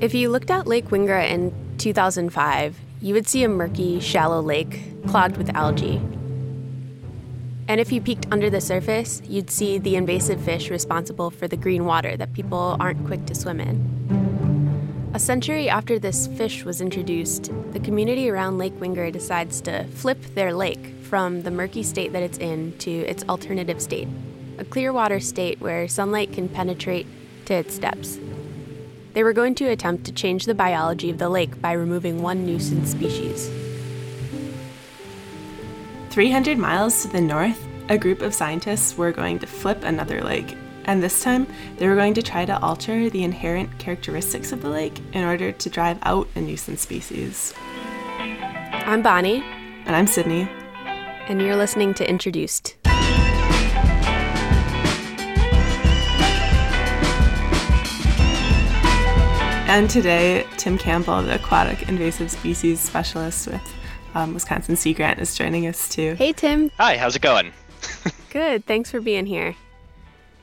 If 0.00 0.12
you 0.12 0.28
looked 0.28 0.50
at 0.50 0.66
Lake 0.66 0.86
Wingra 0.86 1.28
in 1.28 1.54
2005, 1.78 2.76
you 3.00 3.14
would 3.14 3.28
see 3.28 3.44
a 3.44 3.48
murky, 3.48 4.00
shallow 4.00 4.40
lake 4.40 4.80
clogged 5.06 5.36
with 5.36 5.54
algae. 5.54 6.02
And 7.68 7.80
if 7.80 7.92
you 7.92 8.00
peeked 8.00 8.26
under 8.32 8.50
the 8.50 8.60
surface, 8.60 9.22
you'd 9.24 9.50
see 9.50 9.78
the 9.78 9.94
invasive 9.96 10.42
fish 10.42 10.68
responsible 10.68 11.30
for 11.30 11.46
the 11.46 11.56
green 11.56 11.84
water 11.84 12.16
that 12.16 12.32
people 12.32 12.76
aren't 12.80 13.06
quick 13.06 13.24
to 13.26 13.34
swim 13.34 13.60
in. 13.60 15.10
A 15.14 15.18
century 15.20 15.68
after 15.68 15.98
this 15.98 16.26
fish 16.26 16.64
was 16.64 16.80
introduced, 16.80 17.52
the 17.70 17.78
community 17.78 18.28
around 18.28 18.58
Lake 18.58 18.74
Wingra 18.80 19.12
decides 19.12 19.60
to 19.62 19.84
flip 19.84 20.20
their 20.34 20.52
lake 20.52 20.92
from 21.02 21.42
the 21.42 21.52
murky 21.52 21.84
state 21.84 22.12
that 22.12 22.22
it's 22.22 22.38
in 22.38 22.76
to 22.78 22.90
its 22.90 23.24
alternative 23.28 23.80
state, 23.80 24.08
a 24.58 24.64
clear 24.64 24.92
water 24.92 25.20
state 25.20 25.60
where 25.60 25.86
sunlight 25.86 26.32
can 26.32 26.48
penetrate 26.48 27.06
to 27.44 27.54
its 27.54 27.78
depths. 27.78 28.18
They 29.14 29.22
were 29.22 29.32
going 29.32 29.54
to 29.56 29.68
attempt 29.68 30.04
to 30.04 30.12
change 30.12 30.44
the 30.44 30.54
biology 30.54 31.08
of 31.08 31.18
the 31.18 31.28
lake 31.28 31.60
by 31.62 31.72
removing 31.72 32.20
one 32.20 32.44
nuisance 32.44 32.90
species. 32.90 33.48
300 36.10 36.58
miles 36.58 37.02
to 37.02 37.08
the 37.08 37.20
north, 37.20 37.64
a 37.88 37.96
group 37.96 38.22
of 38.22 38.34
scientists 38.34 38.98
were 38.98 39.12
going 39.12 39.38
to 39.38 39.46
flip 39.46 39.84
another 39.84 40.20
lake. 40.20 40.56
And 40.86 41.00
this 41.00 41.22
time, 41.22 41.46
they 41.78 41.86
were 41.86 41.94
going 41.94 42.14
to 42.14 42.22
try 42.22 42.44
to 42.44 42.58
alter 42.60 43.08
the 43.08 43.22
inherent 43.22 43.78
characteristics 43.78 44.50
of 44.50 44.62
the 44.62 44.68
lake 44.68 45.00
in 45.12 45.24
order 45.24 45.52
to 45.52 45.70
drive 45.70 45.98
out 46.02 46.28
a 46.34 46.40
nuisance 46.40 46.80
species. 46.80 47.54
I'm 48.18 49.00
Bonnie. 49.00 49.42
And 49.86 49.94
I'm 49.94 50.06
Sydney. 50.06 50.48
And 51.28 51.40
you're 51.40 51.56
listening 51.56 51.94
to 51.94 52.08
Introduced. 52.08 52.76
And 59.74 59.90
today, 59.90 60.46
Tim 60.56 60.78
Campbell, 60.78 61.20
the 61.22 61.34
aquatic 61.34 61.88
invasive 61.88 62.30
species 62.30 62.78
specialist 62.78 63.48
with 63.48 63.74
um, 64.14 64.32
Wisconsin 64.32 64.76
Sea 64.76 64.94
Grant, 64.94 65.18
is 65.18 65.36
joining 65.36 65.66
us 65.66 65.88
too. 65.88 66.14
Hey, 66.14 66.32
Tim. 66.32 66.70
Hi, 66.78 66.96
how's 66.96 67.16
it 67.16 67.22
going? 67.22 67.52
Good. 68.30 68.66
Thanks 68.66 68.92
for 68.92 69.00
being 69.00 69.26
here. 69.26 69.56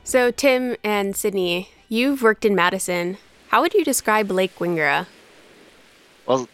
So, 0.04 0.32
Tim 0.32 0.76
and 0.84 1.16
Sydney, 1.16 1.70
you've 1.88 2.20
worked 2.20 2.44
in 2.44 2.54
Madison. 2.54 3.16
How 3.48 3.62
would 3.62 3.72
you 3.72 3.86
describe 3.86 4.30
Lake 4.30 4.54
Wingra? 4.56 5.06
Well, 6.26 6.46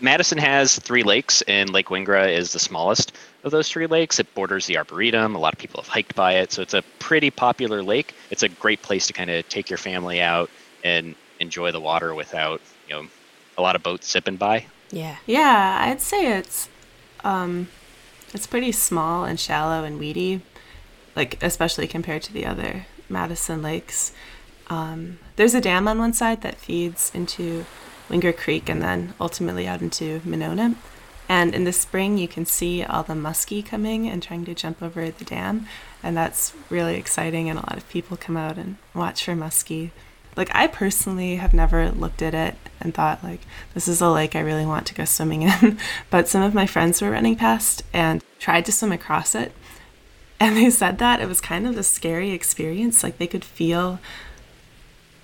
Madison 0.00 0.38
has 0.38 0.78
three 0.78 1.02
lakes, 1.02 1.42
and 1.42 1.68
Lake 1.68 1.88
Wingra 1.88 2.34
is 2.34 2.54
the 2.54 2.58
smallest 2.58 3.14
of 3.44 3.50
those 3.50 3.68
three 3.68 3.86
lakes. 3.86 4.18
It 4.18 4.34
borders 4.34 4.64
the 4.64 4.78
Arboretum. 4.78 5.34
A 5.34 5.38
lot 5.38 5.52
of 5.52 5.58
people 5.58 5.82
have 5.82 5.88
hiked 5.88 6.14
by 6.14 6.32
it, 6.32 6.50
so 6.50 6.62
it's 6.62 6.72
a 6.72 6.82
pretty 6.98 7.30
popular 7.30 7.82
lake. 7.82 8.14
It's 8.30 8.42
a 8.42 8.48
great 8.48 8.80
place 8.80 9.06
to 9.08 9.12
kind 9.12 9.28
of 9.28 9.46
take 9.50 9.68
your 9.68 9.76
family 9.76 10.22
out 10.22 10.48
and 10.82 11.14
enjoy 11.42 11.72
the 11.72 11.80
water 11.80 12.14
without 12.14 12.60
you 12.88 12.94
know 12.94 13.06
a 13.58 13.62
lot 13.62 13.76
of 13.76 13.82
boats 13.82 14.10
zipping 14.10 14.36
by. 14.36 14.66
Yeah. 14.90 15.16
Yeah, 15.26 15.78
I'd 15.82 16.00
say 16.00 16.38
it's 16.38 16.68
um 17.24 17.68
it's 18.32 18.46
pretty 18.46 18.72
small 18.72 19.24
and 19.24 19.38
shallow 19.38 19.84
and 19.84 19.98
weedy, 19.98 20.40
like 21.14 21.42
especially 21.42 21.86
compared 21.86 22.22
to 22.22 22.32
the 22.32 22.46
other 22.46 22.86
Madison 23.08 23.62
lakes. 23.62 24.12
Um, 24.68 25.18
there's 25.36 25.54
a 25.54 25.60
dam 25.60 25.86
on 25.86 25.98
one 25.98 26.14
side 26.14 26.40
that 26.42 26.54
feeds 26.54 27.12
into 27.14 27.66
Wingra 28.08 28.34
Creek 28.34 28.70
and 28.70 28.80
then 28.80 29.12
ultimately 29.20 29.68
out 29.68 29.82
into 29.82 30.22
Monona. 30.24 30.76
And 31.28 31.54
in 31.54 31.64
the 31.64 31.72
spring, 31.72 32.18
you 32.18 32.28
can 32.28 32.46
see 32.46 32.82
all 32.82 33.02
the 33.02 33.14
muskie 33.14 33.64
coming 33.64 34.08
and 34.08 34.22
trying 34.22 34.44
to 34.46 34.54
jump 34.54 34.82
over 34.82 35.10
the 35.10 35.24
dam. 35.24 35.66
And 36.02 36.16
that's 36.16 36.52
really 36.68 36.96
exciting. 36.96 37.48
And 37.48 37.58
a 37.58 37.62
lot 37.62 37.76
of 37.76 37.88
people 37.88 38.16
come 38.16 38.36
out 38.36 38.58
and 38.58 38.76
watch 38.94 39.24
for 39.24 39.32
muskie 39.32 39.90
like 40.36 40.50
I 40.54 40.66
personally 40.66 41.36
have 41.36 41.52
never 41.54 41.90
looked 41.90 42.22
at 42.22 42.34
it 42.34 42.56
and 42.80 42.94
thought 42.94 43.22
like 43.22 43.40
this 43.74 43.88
is 43.88 44.00
a 44.00 44.08
lake 44.08 44.34
I 44.34 44.40
really 44.40 44.66
want 44.66 44.86
to 44.86 44.94
go 44.94 45.04
swimming 45.04 45.42
in. 45.42 45.78
but 46.10 46.28
some 46.28 46.42
of 46.42 46.54
my 46.54 46.66
friends 46.66 47.00
were 47.02 47.10
running 47.10 47.36
past 47.36 47.82
and 47.92 48.22
tried 48.38 48.64
to 48.66 48.72
swim 48.72 48.92
across 48.92 49.34
it. 49.34 49.52
And 50.40 50.56
they 50.56 50.70
said 50.70 50.98
that 50.98 51.20
it 51.20 51.28
was 51.28 51.40
kind 51.40 51.66
of 51.66 51.78
a 51.78 51.84
scary 51.84 52.30
experience. 52.30 53.02
Like 53.02 53.18
they 53.18 53.28
could 53.28 53.44
feel 53.44 54.00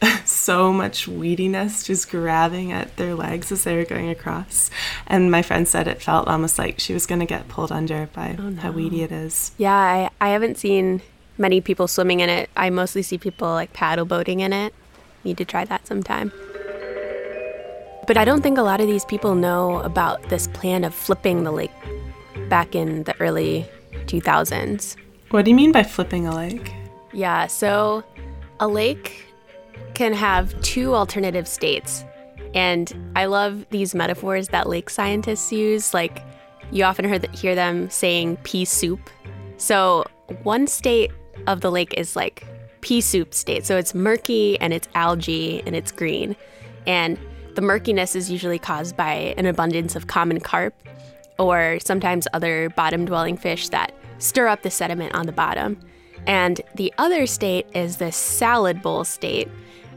so 0.24 0.72
much 0.72 1.06
weediness 1.06 1.84
just 1.84 2.10
grabbing 2.10 2.70
at 2.70 2.96
their 2.96 3.14
legs 3.14 3.50
as 3.50 3.64
they 3.64 3.76
were 3.76 3.84
going 3.84 4.08
across. 4.10 4.70
And 5.06 5.30
my 5.30 5.42
friend 5.42 5.66
said 5.66 5.88
it 5.88 6.02
felt 6.02 6.28
almost 6.28 6.58
like 6.58 6.78
she 6.78 6.94
was 6.94 7.06
going 7.06 7.20
to 7.20 7.26
get 7.26 7.48
pulled 7.48 7.72
under 7.72 8.08
by 8.12 8.36
oh, 8.38 8.50
no. 8.50 8.60
how 8.60 8.70
weedy 8.70 9.02
it 9.02 9.10
is. 9.10 9.52
Yeah, 9.58 9.74
I, 9.74 10.10
I 10.20 10.28
haven't 10.28 10.58
seen 10.58 11.02
many 11.36 11.60
people 11.60 11.88
swimming 11.88 12.20
in 12.20 12.28
it. 12.28 12.50
I 12.56 12.70
mostly 12.70 13.02
see 13.02 13.18
people 13.18 13.48
like 13.48 13.72
paddle 13.72 14.04
boating 14.04 14.40
in 14.40 14.52
it. 14.52 14.74
Need 15.24 15.38
to 15.38 15.44
try 15.44 15.64
that 15.64 15.86
sometime. 15.86 16.32
But 18.06 18.16
I 18.16 18.24
don't 18.24 18.42
think 18.42 18.56
a 18.56 18.62
lot 18.62 18.80
of 18.80 18.86
these 18.86 19.04
people 19.04 19.34
know 19.34 19.80
about 19.80 20.22
this 20.30 20.46
plan 20.48 20.84
of 20.84 20.94
flipping 20.94 21.44
the 21.44 21.52
lake 21.52 21.70
back 22.48 22.74
in 22.74 23.02
the 23.04 23.14
early 23.20 23.66
2000s. 24.06 24.96
What 25.30 25.44
do 25.44 25.50
you 25.50 25.54
mean 25.54 25.72
by 25.72 25.82
flipping 25.82 26.26
a 26.26 26.34
lake? 26.34 26.72
Yeah, 27.12 27.46
so 27.46 28.02
a 28.60 28.68
lake 28.68 29.26
can 29.94 30.14
have 30.14 30.58
two 30.62 30.94
alternative 30.94 31.46
states. 31.46 32.04
And 32.54 33.12
I 33.14 33.26
love 33.26 33.66
these 33.70 33.94
metaphors 33.94 34.48
that 34.48 34.68
lake 34.68 34.88
scientists 34.88 35.52
use. 35.52 35.92
Like, 35.92 36.22
you 36.70 36.84
often 36.84 37.22
hear 37.32 37.54
them 37.54 37.90
saying 37.90 38.38
pea 38.42 38.64
soup. 38.64 39.10
So, 39.58 40.06
one 40.44 40.66
state 40.66 41.10
of 41.46 41.60
the 41.60 41.70
lake 41.70 41.92
is 41.94 42.16
like 42.16 42.46
pea 42.80 43.00
soup 43.00 43.34
state. 43.34 43.66
So 43.66 43.76
it's 43.76 43.94
murky 43.94 44.58
and 44.60 44.72
it's 44.72 44.88
algae 44.94 45.62
and 45.66 45.74
it's 45.74 45.92
green. 45.92 46.36
And 46.86 47.18
the 47.54 47.62
murkiness 47.62 48.14
is 48.14 48.30
usually 48.30 48.58
caused 48.58 48.96
by 48.96 49.34
an 49.36 49.46
abundance 49.46 49.96
of 49.96 50.06
common 50.06 50.40
carp 50.40 50.74
or 51.38 51.78
sometimes 51.84 52.26
other 52.32 52.70
bottom 52.70 53.04
dwelling 53.04 53.36
fish 53.36 53.68
that 53.68 53.92
stir 54.18 54.48
up 54.48 54.62
the 54.62 54.70
sediment 54.70 55.14
on 55.14 55.26
the 55.26 55.32
bottom. 55.32 55.78
And 56.26 56.60
the 56.74 56.92
other 56.98 57.26
state 57.26 57.66
is 57.74 57.96
the 57.96 58.12
salad 58.12 58.82
bowl 58.82 59.04
state. 59.04 59.48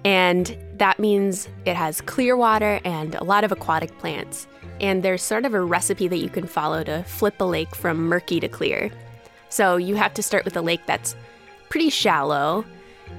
And 0.03 0.57
that 0.77 0.99
means 0.99 1.47
it 1.65 1.75
has 1.75 2.01
clear 2.01 2.35
water 2.35 2.79
and 2.83 3.15
a 3.15 3.23
lot 3.23 3.43
of 3.43 3.51
aquatic 3.51 3.95
plants. 3.99 4.47
And 4.79 5.03
there's 5.03 5.21
sort 5.21 5.45
of 5.45 5.53
a 5.53 5.61
recipe 5.61 6.07
that 6.07 6.17
you 6.17 6.29
can 6.29 6.47
follow 6.47 6.83
to 6.83 7.03
flip 7.03 7.39
a 7.39 7.43
lake 7.43 7.75
from 7.75 7.97
murky 7.97 8.39
to 8.39 8.47
clear. 8.47 8.89
So 9.49 9.77
you 9.77 9.95
have 9.95 10.13
to 10.15 10.23
start 10.23 10.45
with 10.45 10.57
a 10.57 10.61
lake 10.61 10.81
that's 10.87 11.15
pretty 11.71 11.89
shallow. 11.89 12.63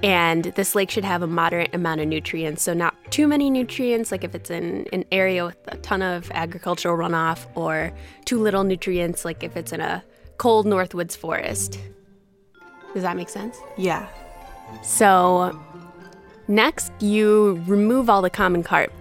And 0.02 0.44
this 0.44 0.74
lake 0.74 0.90
should 0.90 1.04
have 1.04 1.22
a 1.22 1.26
moderate 1.26 1.74
amount 1.74 2.00
of 2.00 2.08
nutrients. 2.08 2.62
So, 2.62 2.72
not 2.72 2.94
too 3.10 3.28
many 3.28 3.50
nutrients, 3.50 4.10
like 4.10 4.24
if 4.24 4.34
it's 4.34 4.50
in 4.50 4.86
an 4.92 5.04
area 5.12 5.44
with 5.44 5.58
a 5.68 5.76
ton 5.78 6.02
of 6.02 6.30
agricultural 6.32 6.96
runoff, 6.96 7.46
or 7.54 7.92
too 8.24 8.40
little 8.40 8.64
nutrients, 8.64 9.24
like 9.24 9.44
if 9.44 9.56
it's 9.56 9.72
in 9.72 9.80
a 9.80 10.02
cold 10.38 10.66
Northwoods 10.66 11.16
forest. 11.16 11.78
Does 12.94 13.02
that 13.02 13.16
make 13.16 13.28
sense? 13.28 13.58
Yeah. 13.76 14.08
So, 14.82 15.58
next, 16.48 16.90
you 17.00 17.62
remove 17.66 18.10
all 18.10 18.22
the 18.22 18.30
common 18.30 18.62
carp. 18.62 18.92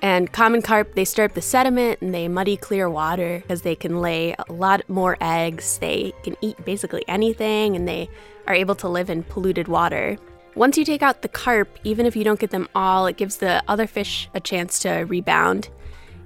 And 0.00 0.32
common 0.32 0.62
carp, 0.62 0.94
they 0.94 1.04
stir 1.04 1.26
up 1.26 1.34
the 1.34 1.42
sediment 1.42 2.00
and 2.00 2.12
they 2.12 2.26
muddy 2.26 2.56
clear 2.56 2.90
water 2.90 3.38
because 3.42 3.62
they 3.62 3.76
can 3.76 4.00
lay 4.00 4.34
a 4.48 4.52
lot 4.52 4.88
more 4.88 5.16
eggs. 5.20 5.78
They 5.78 6.12
can 6.24 6.36
eat 6.40 6.64
basically 6.64 7.04
anything 7.06 7.76
and 7.76 7.86
they 7.86 8.08
are 8.46 8.54
able 8.54 8.74
to 8.76 8.88
live 8.88 9.10
in 9.10 9.22
polluted 9.22 9.68
water. 9.68 10.16
Once 10.54 10.76
you 10.76 10.84
take 10.84 11.02
out 11.02 11.22
the 11.22 11.28
carp, 11.28 11.78
even 11.84 12.04
if 12.04 12.14
you 12.14 12.24
don't 12.24 12.40
get 12.40 12.50
them 12.50 12.68
all, 12.74 13.06
it 13.06 13.16
gives 13.16 13.38
the 13.38 13.62
other 13.68 13.86
fish 13.86 14.28
a 14.34 14.40
chance 14.40 14.78
to 14.80 14.90
rebound. 15.04 15.68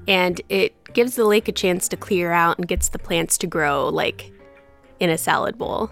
And 0.09 0.41
it 0.49 0.93
gives 0.93 1.17
the 1.17 1.25
lake 1.25 1.49
a 1.49 1.53
chance 1.53 1.89
to 1.89 1.97
clear 1.97 2.33
out 2.33 2.59
and 2.59 2.67
gets 2.67 2.89
the 2.89 2.99
plants 2.99 3.39
to 3.39 3.47
grow 3.47 3.89
like 3.89 4.33
in 4.99 5.11
a 5.11 5.19
salad 5.19 5.59
bowl. 5.59 5.91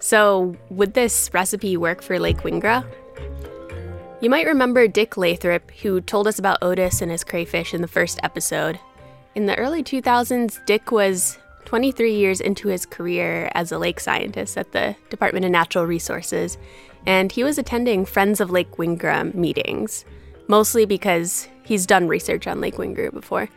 So, 0.00 0.56
would 0.70 0.94
this 0.94 1.30
recipe 1.32 1.76
work 1.76 2.02
for 2.02 2.18
Lake 2.20 2.38
Wingra? 2.38 2.86
You 4.20 4.30
might 4.30 4.46
remember 4.46 4.86
Dick 4.88 5.16
Lathrop, 5.16 5.70
who 5.70 6.00
told 6.00 6.26
us 6.28 6.38
about 6.38 6.58
Otis 6.62 7.02
and 7.02 7.10
his 7.10 7.24
crayfish 7.24 7.74
in 7.74 7.82
the 7.82 7.88
first 7.88 8.20
episode. 8.22 8.78
In 9.34 9.46
the 9.46 9.56
early 9.56 9.82
2000s, 9.82 10.64
Dick 10.66 10.90
was 10.90 11.38
23 11.68 12.14
years 12.14 12.40
into 12.40 12.68
his 12.68 12.86
career 12.86 13.50
as 13.52 13.70
a 13.70 13.78
lake 13.78 14.00
scientist 14.00 14.56
at 14.56 14.72
the 14.72 14.96
Department 15.10 15.44
of 15.44 15.50
Natural 15.50 15.84
Resources, 15.84 16.56
and 17.04 17.30
he 17.30 17.44
was 17.44 17.58
attending 17.58 18.06
Friends 18.06 18.40
of 18.40 18.50
Lake 18.50 18.70
Wingra 18.78 19.34
meetings, 19.34 20.06
mostly 20.48 20.86
because 20.86 21.46
he's 21.64 21.84
done 21.84 22.08
research 22.08 22.46
on 22.46 22.62
Lake 22.62 22.76
Wingra 22.76 23.12
before. 23.12 23.50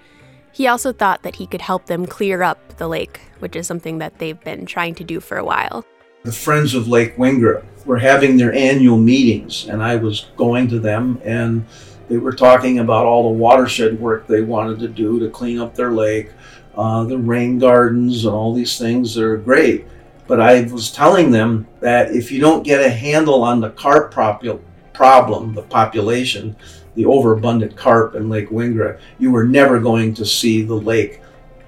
He 0.52 0.68
also 0.68 0.92
thought 0.92 1.24
that 1.24 1.38
he 1.38 1.48
could 1.48 1.62
help 1.62 1.86
them 1.86 2.06
clear 2.06 2.44
up 2.44 2.76
the 2.76 2.90
lake, 2.90 3.22
which 3.40 3.56
is 3.56 3.66
something 3.66 4.00
that 4.00 4.20
they've 4.20 4.42
been 4.42 4.66
trying 4.66 4.94
to 4.96 5.06
do 5.06 5.22
for 5.22 5.38
a 5.38 5.46
while 5.46 5.86
the 6.24 6.32
Friends 6.32 6.76
of 6.76 6.88
Lake 6.88 7.16
Wingra 7.18 7.64
were 7.86 7.98
having 7.98 8.38
their 8.38 8.54
annual 8.54 8.98
meetings, 8.98 9.68
and 9.68 9.82
I 9.82 9.96
was 9.96 10.28
going 10.38 10.68
to 10.68 10.80
them, 10.80 11.20
and 11.26 11.66
they 12.10 12.18
were 12.18 12.34
talking 12.34 12.80
about 12.80 13.06
all 13.06 13.24
the 13.24 13.40
watershed 13.40 14.00
work 14.00 14.28
they 14.28 14.42
wanted 14.42 14.80
to 14.80 14.88
do 14.88 15.20
to 15.20 15.30
clean 15.30 15.60
up 15.60 15.76
their 15.76 15.92
lake, 15.92 16.30
uh, 16.76 17.04
the 17.04 17.18
rain 17.18 17.60
gardens, 17.60 18.26
and 18.26 18.34
all 18.34 18.54
these 18.54 18.78
things 18.78 19.18
are 19.18 19.38
great. 19.38 19.86
But 20.28 20.40
I 20.40 20.64
was 20.64 20.92
telling 20.92 21.32
them 21.32 21.68
that 21.82 22.12
if 22.16 22.32
you 22.32 22.40
don't 22.40 22.64
get 22.64 22.82
a 22.82 22.90
handle 22.90 23.44
on 23.44 23.60
the 23.60 23.72
carp 23.72 24.12
problem, 24.14 25.54
the 25.54 25.66
population, 25.70 26.56
the 26.96 27.06
overabundant 27.06 27.76
carp 27.76 28.16
in 28.16 28.30
Lake 28.30 28.50
Wingra, 28.50 29.00
you 29.20 29.32
were 29.32 29.46
never 29.46 29.80
going 29.80 30.14
to 30.14 30.26
see 30.26 30.62
the 30.62 30.76
lake 30.76 31.22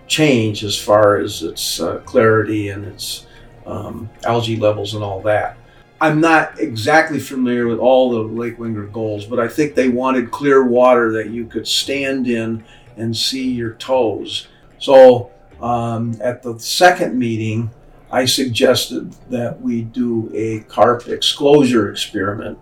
change 0.08 0.64
as 0.64 0.78
far 0.78 1.18
as 1.18 1.44
its 1.44 1.80
uh, 1.80 1.98
clarity 2.00 2.70
and 2.70 2.86
its 2.86 3.28
um, 3.66 4.10
algae 4.26 4.58
levels 4.58 4.94
and 4.94 5.04
all 5.04 5.22
that. 5.22 5.58
I'm 6.02 6.20
not 6.20 6.60
exactly 6.60 7.20
familiar 7.20 7.68
with 7.68 7.80
all 7.80 8.12
the 8.12 8.20
Lake 8.20 8.58
Wingra 8.58 8.92
goals, 8.92 9.26
but 9.26 9.40
I 9.40 9.48
think 9.48 9.74
they 9.74 9.88
wanted 9.88 10.32
clear 10.32 10.66
water 10.66 11.14
that 11.14 11.30
you 11.30 11.46
could 11.46 11.68
stand 11.68 12.28
in 12.28 12.64
and 12.98 13.16
see 13.16 13.50
your 13.50 13.74
toes. 13.76 14.48
So 14.84 15.32
um, 15.62 16.20
at 16.22 16.44
the 16.44 16.60
second 16.60 17.18
meeting, 17.18 17.72
I 18.12 18.26
suggested 18.26 19.14
that 19.30 19.62
we 19.62 19.84
do 19.84 20.30
a 20.36 20.60
carp 20.70 21.08
exclosure 21.08 21.90
experiment. 21.90 22.60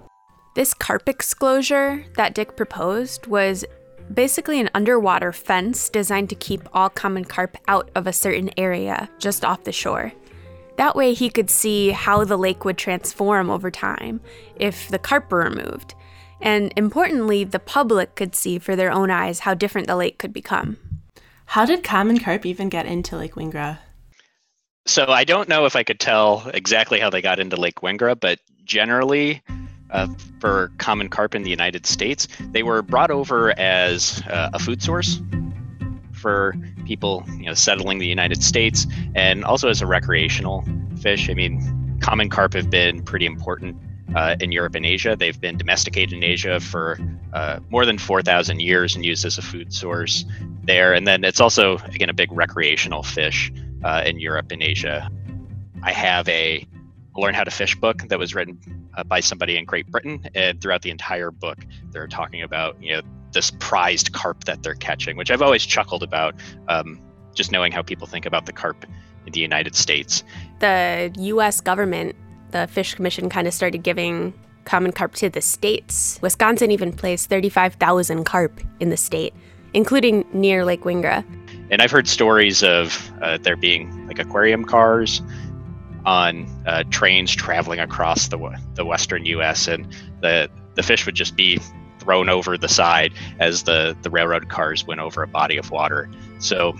This 0.53 0.75
carp 0.75 1.09
exclosure 1.09 2.05
that 2.17 2.35
Dick 2.35 2.55
proposed 2.55 3.25
was 3.25 3.65
basically 4.13 4.59
an 4.59 4.69
underwater 4.75 5.31
fence 5.31 5.89
designed 5.89 6.29
to 6.29 6.35
keep 6.35 6.69
all 6.73 6.89
common 6.89 7.25
carp 7.25 7.57
out 7.67 7.89
of 7.95 8.05
a 8.05 8.13
certain 8.13 8.51
area 8.55 9.09
just 9.17 9.43
off 9.43 9.63
the 9.63 9.71
shore. 9.71 10.13
That 10.77 10.95
way, 10.95 11.15
he 11.15 11.31
could 11.31 11.49
see 11.49 11.89
how 11.89 12.23
the 12.23 12.37
lake 12.37 12.63
would 12.65 12.77
transform 12.77 13.49
over 13.49 13.71
time 13.71 14.21
if 14.55 14.89
the 14.89 14.99
carp 14.99 15.31
were 15.31 15.39
removed. 15.39 15.95
And 16.39 16.71
importantly, 16.77 17.45
the 17.45 17.59
public 17.59 18.13
could 18.15 18.35
see 18.35 18.59
for 18.59 18.75
their 18.75 18.91
own 18.91 19.09
eyes 19.09 19.39
how 19.39 19.55
different 19.55 19.87
the 19.87 19.95
lake 19.95 20.19
could 20.19 20.33
become. 20.33 20.77
How 21.51 21.65
did 21.65 21.83
common 21.83 22.17
carp 22.17 22.45
even 22.45 22.69
get 22.69 22.85
into 22.85 23.17
Lake 23.17 23.33
Wingra? 23.33 23.77
So 24.85 25.07
I 25.07 25.25
don't 25.25 25.49
know 25.49 25.65
if 25.65 25.75
I 25.75 25.83
could 25.83 25.99
tell 25.99 26.49
exactly 26.53 26.97
how 26.97 27.09
they 27.09 27.21
got 27.21 27.41
into 27.41 27.57
Lake 27.57 27.81
Wingra, 27.81 28.17
but 28.17 28.39
generally, 28.63 29.41
uh, 29.89 30.07
for 30.39 30.71
common 30.77 31.09
carp 31.09 31.35
in 31.35 31.43
the 31.43 31.49
United 31.49 31.85
States, 31.85 32.29
they 32.39 32.63
were 32.63 32.81
brought 32.81 33.11
over 33.11 33.51
as 33.59 34.23
uh, 34.29 34.51
a 34.53 34.59
food 34.59 34.81
source 34.81 35.19
for 36.13 36.55
people, 36.85 37.25
you 37.35 37.47
know, 37.47 37.53
settling 37.53 37.99
the 37.99 38.07
United 38.07 38.41
States, 38.41 38.87
and 39.13 39.43
also 39.43 39.67
as 39.67 39.81
a 39.81 39.85
recreational 39.85 40.63
fish. 41.01 41.29
I 41.29 41.33
mean, 41.33 41.99
common 41.99 42.29
carp 42.29 42.53
have 42.53 42.69
been 42.69 43.03
pretty 43.03 43.25
important 43.25 43.75
uh, 44.15 44.37
in 44.39 44.53
Europe 44.53 44.75
and 44.75 44.85
Asia. 44.85 45.17
They've 45.17 45.39
been 45.39 45.57
domesticated 45.57 46.13
in 46.13 46.23
Asia 46.23 46.61
for 46.61 46.97
uh, 47.33 47.59
more 47.69 47.85
than 47.85 47.97
4,000 47.97 48.61
years 48.61 48.95
and 48.95 49.03
used 49.03 49.25
as 49.25 49.37
a 49.37 49.41
food 49.41 49.73
source 49.73 50.23
there. 50.63 50.93
And 50.93 51.07
then 51.07 51.23
it's 51.23 51.39
also, 51.39 51.77
again, 51.77 52.09
a 52.09 52.13
big 52.13 52.31
recreational 52.31 53.03
fish 53.03 53.51
uh, 53.83 54.03
in 54.05 54.19
Europe 54.19 54.51
and 54.51 54.61
Asia. 54.61 55.09
I 55.83 55.91
have 55.91 56.27
a 56.29 56.65
learn 57.17 57.33
how 57.33 57.43
to 57.43 57.51
fish 57.51 57.75
book 57.75 58.07
that 58.07 58.17
was 58.17 58.33
written 58.33 58.57
uh, 58.95 59.03
by 59.03 59.19
somebody 59.19 59.57
in 59.57 59.65
Great 59.65 59.87
Britain, 59.87 60.23
and 60.35 60.61
throughout 60.61 60.81
the 60.81 60.89
entire 60.89 61.31
book, 61.31 61.57
they're 61.91 62.07
talking 62.07 62.41
about 62.41 62.81
you 62.81 62.93
know 62.93 63.01
this 63.33 63.51
prized 63.59 64.13
carp 64.13 64.43
that 64.45 64.63
they're 64.63 64.75
catching, 64.75 65.17
which 65.17 65.31
I've 65.31 65.41
always 65.41 65.65
chuckled 65.65 66.03
about, 66.03 66.35
um, 66.67 66.99
just 67.33 67.51
knowing 67.51 67.71
how 67.71 67.81
people 67.81 68.07
think 68.07 68.25
about 68.25 68.45
the 68.45 68.53
carp 68.53 68.85
in 69.25 69.31
the 69.31 69.39
United 69.39 69.75
States. 69.75 70.23
The 70.59 71.13
U.S. 71.17 71.61
government, 71.61 72.15
the 72.51 72.67
Fish 72.67 72.93
Commission, 72.93 73.29
kind 73.29 73.47
of 73.47 73.53
started 73.53 73.83
giving 73.83 74.33
common 74.65 74.91
carp 74.91 75.15
to 75.15 75.29
the 75.29 75.41
states. 75.41 76.19
Wisconsin 76.21 76.71
even 76.71 76.93
placed 76.93 77.29
35,000 77.29 78.25
carp 78.25 78.61
in 78.79 78.89
the 78.89 78.97
state, 78.97 79.33
including 79.73 80.25
near 80.33 80.65
Lake 80.65 80.81
Wingra. 80.81 81.25
And 81.69 81.81
I've 81.81 81.91
heard 81.91 82.07
stories 82.07 82.63
of 82.63 83.11
uh, 83.21 83.37
there 83.37 83.55
being 83.55 84.07
like 84.07 84.19
aquarium 84.19 84.65
cars 84.65 85.21
on 86.05 86.47
uh, 86.65 86.83
trains 86.89 87.33
traveling 87.33 87.79
across 87.79 88.27
the 88.27 88.59
the 88.73 88.85
western 88.85 89.25
U.S. 89.25 89.67
and 89.67 89.87
the 90.21 90.49
the 90.75 90.83
fish 90.83 91.05
would 91.05 91.15
just 91.15 91.35
be 91.35 91.59
thrown 91.99 92.29
over 92.29 92.57
the 92.57 92.67
side 92.67 93.13
as 93.39 93.63
the 93.63 93.95
the 94.01 94.09
railroad 94.09 94.49
cars 94.49 94.85
went 94.85 94.99
over 94.99 95.23
a 95.23 95.27
body 95.27 95.57
of 95.57 95.71
water. 95.71 96.09
So 96.39 96.75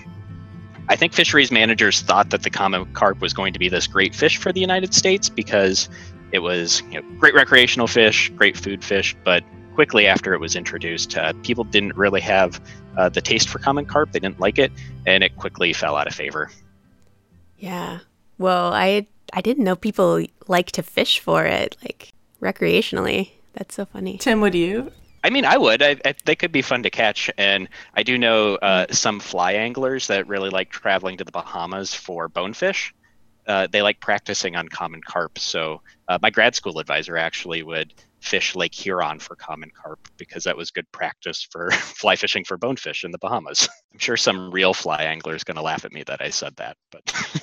I 0.90 0.96
think 0.96 1.14
fisheries 1.14 1.52
managers 1.52 2.02
thought 2.02 2.32
that 2.32 2.44
the 2.44 2.50
common 2.50 2.92
carp 2.94 3.22
was 3.22 3.34
going 3.34 3.54
to 3.54 3.60
be 3.60 3.70
this 3.70 3.88
great 3.88 4.14
fish 4.16 4.38
for 4.38 4.52
the 4.52 4.60
United 4.60 4.94
States 4.94 5.30
because 5.30 5.88
it 6.32 6.40
was 6.40 6.82
you 6.90 7.02
know, 7.02 7.20
great 7.20 7.34
recreational 7.34 7.88
fish, 7.88 8.30
great 8.36 8.58
food 8.58 8.84
fish, 8.84 9.16
but 9.24 9.44
quickly 9.76 10.08
after 10.08 10.34
it 10.34 10.40
was 10.40 10.56
introduced, 10.56 11.18
uh, 11.18 11.34
people 11.44 11.64
didn't 11.64 11.96
really 11.96 12.22
have 12.22 12.62
uh, 12.98 13.10
the 13.10 13.22
taste 13.22 13.50
for 13.50 13.60
common 13.60 13.86
carp. 13.86 14.12
They 14.12 14.20
didn't 14.20 14.40
like 14.40 14.60
it, 14.60 14.72
and 15.06 15.24
it 15.24 15.36
quickly 15.38 15.74
fell 15.74 15.96
out 15.96 16.08
of 16.08 16.14
favor. 16.14 16.52
Yeah. 17.58 18.00
Well, 18.38 18.74
I 18.74 19.08
I 19.34 19.42
didn't 19.42 19.64
know 19.64 19.76
people 19.76 20.26
like 20.48 20.72
to 20.74 20.84
fish 20.84 21.20
for 21.20 21.46
it, 21.46 21.78
like 21.84 22.12
recreationally. 22.42 23.32
That's 23.54 23.76
so 23.76 23.86
funny. 23.86 24.18
Tim, 24.18 24.42
would 24.42 24.56
you? 24.56 24.92
I 25.24 25.30
mean, 25.30 25.46
I 25.46 25.58
would. 25.58 25.84
I, 25.84 25.98
I, 26.04 26.16
they 26.26 26.36
could 26.36 26.52
be 26.52 26.62
fun 26.62 26.84
to 26.84 26.90
catch, 26.90 27.30
and 27.38 27.70
I 27.94 28.04
do 28.04 28.18
know 28.18 28.56
uh, 28.56 28.88
some 28.92 29.20
fly 29.20 29.54
anglers 29.54 30.08
that 30.08 30.28
really 30.28 30.50
like 30.50 30.70
traveling 30.72 31.18
to 31.18 31.24
the 31.24 31.32
Bahamas 31.32 31.94
for 31.94 32.28
bonefish. 32.28 32.94
Uh, 33.51 33.68
they 33.69 33.81
like 33.81 34.00
practicing 34.00 34.56
on 34.56 34.69
common 34.69 35.01
carp. 35.01 35.38
So 35.38 35.81
uh, 36.07 36.18
my 36.21 36.30
grad 36.30 36.56
school 36.56 36.80
advisor 36.80 37.18
actually 37.18 37.63
would 37.63 37.94
fish 38.21 38.56
Lake 38.56 38.74
Huron 38.74 39.19
for 39.19 39.36
common 39.36 39.69
carp 39.71 40.07
because 40.15 40.45
that 40.45 40.56
was 40.56 40.71
good 40.71 40.89
practice 40.94 41.44
for 41.51 41.69
fly 41.71 42.15
fishing 42.15 42.45
for 42.45 42.56
bonefish 42.56 43.03
in 43.03 43.12
the 43.12 43.18
Bahamas. 43.18 43.68
I'm 43.94 44.00
sure 44.00 44.15
some 44.15 44.51
real 44.51 44.74
fly 44.74 45.03
angler 45.03 45.36
is 45.36 45.44
going 45.44 45.57
to 45.57 45.62
laugh 45.62 45.83
at 45.83 45.92
me 45.92 46.03
that 46.03 46.21
I 46.21 46.30
said 46.30 46.56
that, 46.56 46.77
but 46.92 47.42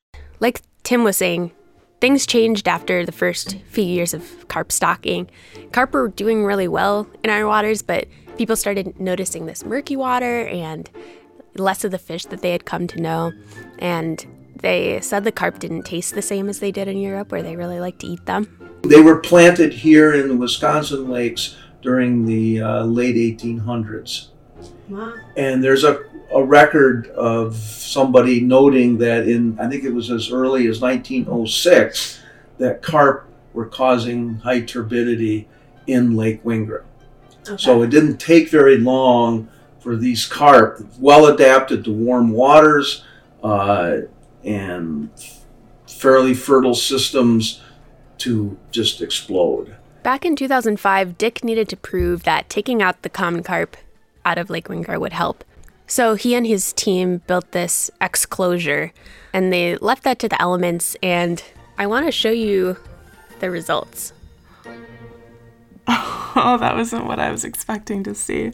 like 0.40 0.62
Tim 0.82 1.04
was 1.04 1.16
saying, 1.16 1.52
things 2.00 2.26
changed 2.26 2.66
after 2.66 3.06
the 3.06 3.12
first 3.12 3.56
few 3.68 3.84
years 3.84 4.14
of 4.14 4.48
carp 4.48 4.72
stocking. 4.72 5.30
Carp 5.70 5.92
were 5.92 6.08
doing 6.08 6.44
really 6.44 6.66
well 6.66 7.06
in 7.22 7.30
our 7.30 7.46
waters, 7.46 7.82
but 7.82 8.08
people 8.36 8.56
started 8.56 8.98
noticing 8.98 9.46
this 9.46 9.64
murky 9.64 9.94
water 9.94 10.48
and 10.48 10.90
less 11.54 11.84
of 11.84 11.92
the 11.92 11.98
fish 11.98 12.24
that 12.26 12.42
they 12.42 12.50
had 12.50 12.64
come 12.64 12.88
to 12.88 13.00
know. 13.00 13.32
And 13.78 14.26
they 14.60 15.00
said 15.00 15.24
the 15.24 15.32
carp 15.32 15.58
didn't 15.58 15.82
taste 15.82 16.14
the 16.14 16.22
same 16.22 16.48
as 16.48 16.60
they 16.60 16.72
did 16.72 16.88
in 16.88 16.98
Europe, 16.98 17.32
where 17.32 17.42
they 17.42 17.56
really 17.56 17.80
like 17.80 17.98
to 17.98 18.06
eat 18.06 18.26
them. 18.26 18.80
They 18.82 19.00
were 19.00 19.18
planted 19.18 19.72
here 19.72 20.14
in 20.14 20.28
the 20.28 20.36
Wisconsin 20.36 21.08
lakes 21.08 21.56
during 21.82 22.26
the 22.26 22.60
uh, 22.60 22.84
late 22.84 23.16
1800s. 23.16 24.28
Wow. 24.88 25.14
And 25.36 25.62
there's 25.62 25.84
a 25.84 26.04
a 26.32 26.42
record 26.42 27.08
of 27.08 27.56
somebody 27.56 28.40
noting 28.40 28.98
that 28.98 29.28
in, 29.28 29.58
I 29.58 29.68
think 29.68 29.84
it 29.84 29.92
was 29.92 30.10
as 30.10 30.30
early 30.30 30.66
as 30.66 30.80
1906, 30.80 32.20
that 32.58 32.82
carp 32.82 33.28
were 33.52 33.66
causing 33.66 34.36
high 34.36 34.60
turbidity 34.60 35.48
in 35.86 36.16
Lake 36.16 36.42
Wingra. 36.42 36.84
Okay. 37.48 37.56
So 37.56 37.82
it 37.82 37.90
didn't 37.90 38.18
take 38.18 38.50
very 38.50 38.78
long 38.78 39.48
for 39.78 39.96
these 39.96 40.26
carp, 40.26 40.84
well 40.98 41.26
adapted 41.26 41.84
to 41.84 41.92
warm 41.92 42.30
waters 42.30 43.04
uh, 43.42 43.98
and 44.46 45.10
fairly 45.86 46.34
fertile 46.34 46.74
systems, 46.74 47.60
to 48.18 48.56
just 48.70 49.02
explode. 49.02 49.76
Back 50.02 50.24
in 50.24 50.36
2005, 50.36 51.18
Dick 51.18 51.44
needed 51.44 51.68
to 51.68 51.76
prove 51.76 52.22
that 52.22 52.48
taking 52.48 52.82
out 52.82 53.02
the 53.02 53.08
common 53.08 53.42
carp 53.42 53.76
out 54.24 54.38
of 54.38 54.50
Lake 54.50 54.68
Wingra 54.68 54.98
would 54.98 55.12
help. 55.12 55.44
So 55.86 56.14
he 56.14 56.34
and 56.34 56.46
his 56.46 56.72
team 56.72 57.18
built 57.26 57.52
this 57.52 57.90
exclosure 58.00 58.92
and 59.32 59.52
they 59.52 59.76
left 59.76 60.02
that 60.04 60.18
to 60.20 60.28
the 60.28 60.40
elements. 60.40 60.96
And 61.02 61.42
I 61.78 61.86
want 61.86 62.06
to 62.06 62.12
show 62.12 62.30
you 62.30 62.76
the 63.40 63.50
results. 63.50 64.12
Oh, 66.38 66.58
that 66.58 66.74
wasn't 66.76 67.06
what 67.06 67.18
I 67.18 67.30
was 67.30 67.44
expecting 67.44 68.04
to 68.04 68.14
see. 68.14 68.52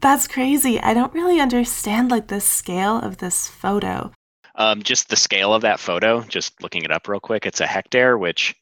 That's 0.00 0.26
crazy. 0.26 0.80
I 0.80 0.92
don't 0.92 1.14
really 1.14 1.38
understand 1.38 2.10
like 2.10 2.26
the 2.26 2.40
scale 2.40 2.96
of 2.96 3.18
this 3.18 3.46
photo. 3.46 4.10
Um, 4.58 4.82
just 4.82 5.08
the 5.08 5.16
scale 5.16 5.54
of 5.54 5.62
that 5.62 5.80
photo, 5.80 6.22
just 6.22 6.62
looking 6.62 6.82
it 6.82 6.90
up 6.90 7.08
real 7.08 7.20
quick, 7.20 7.46
it's 7.46 7.60
a 7.60 7.66
hectare, 7.66 8.18
which 8.18 8.54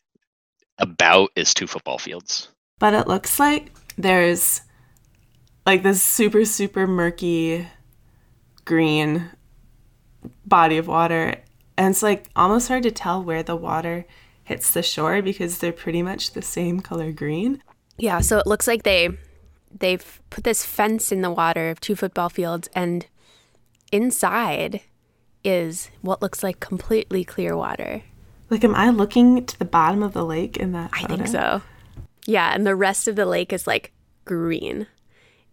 about 0.79 1.31
is 1.37 1.55
two 1.55 1.67
football 1.67 1.99
fields. 1.99 2.49
But 2.79 2.95
it 2.95 3.09
looks 3.09 3.41
like 3.41 3.73
there's 3.97 4.61
like 5.65 5.83
this 5.83 6.03
super 6.03 6.45
super 6.45 6.87
murky 6.87 7.67
green 8.65 9.31
body 10.45 10.77
of 10.77 10.87
water 10.87 11.35
and 11.77 11.91
it's 11.91 12.03
like 12.03 12.29
almost 12.37 12.69
hard 12.69 12.83
to 12.85 12.91
tell 12.91 13.23
where 13.23 13.43
the 13.43 13.57
water 13.57 14.07
hits 14.45 14.71
the 14.73 14.83
shore 14.83 15.23
because 15.23 15.59
they're 15.59 15.73
pretty 15.73 16.03
much 16.03 16.33
the 16.33 16.43
same 16.43 16.81
color 16.81 17.13
green 17.13 17.63
yeah 17.99 18.21
so 18.21 18.39
it 18.39 18.47
looks 18.47 18.67
like 18.67 18.83
they 18.83 19.09
they've 19.79 20.21
put 20.31 20.45
this 20.45 20.65
fence 20.65 21.11
in 21.11 21.23
the 21.23 21.31
water 21.31 21.71
of 21.71 21.81
two 21.81 21.97
football 21.97 22.29
fields 22.29 22.69
and 22.75 23.07
inside 23.93 24.81
is 25.45 25.91
what 26.01 26.21
looks 26.23 26.43
like 26.43 26.61
completely 26.61 27.25
clear 27.25 27.57
water 27.57 28.03
like 28.51 28.65
am 28.65 28.75
i 28.75 28.91
looking 28.91 29.45
to 29.45 29.59
the 29.59 29.65
bottom 29.65 30.03
of 30.03 30.13
the 30.13 30.25
lake 30.25 30.57
in 30.57 30.73
that 30.73 30.91
photo? 30.95 31.15
i 31.15 31.17
think 31.17 31.29
so 31.29 31.63
yeah 32.27 32.53
and 32.55 32.67
the 32.67 32.77
rest 32.77 33.07
of 33.09 33.17
the 33.17 33.27
lake 33.27 33.53
is 33.53 33.67
like 33.67 33.93
green 34.25 34.87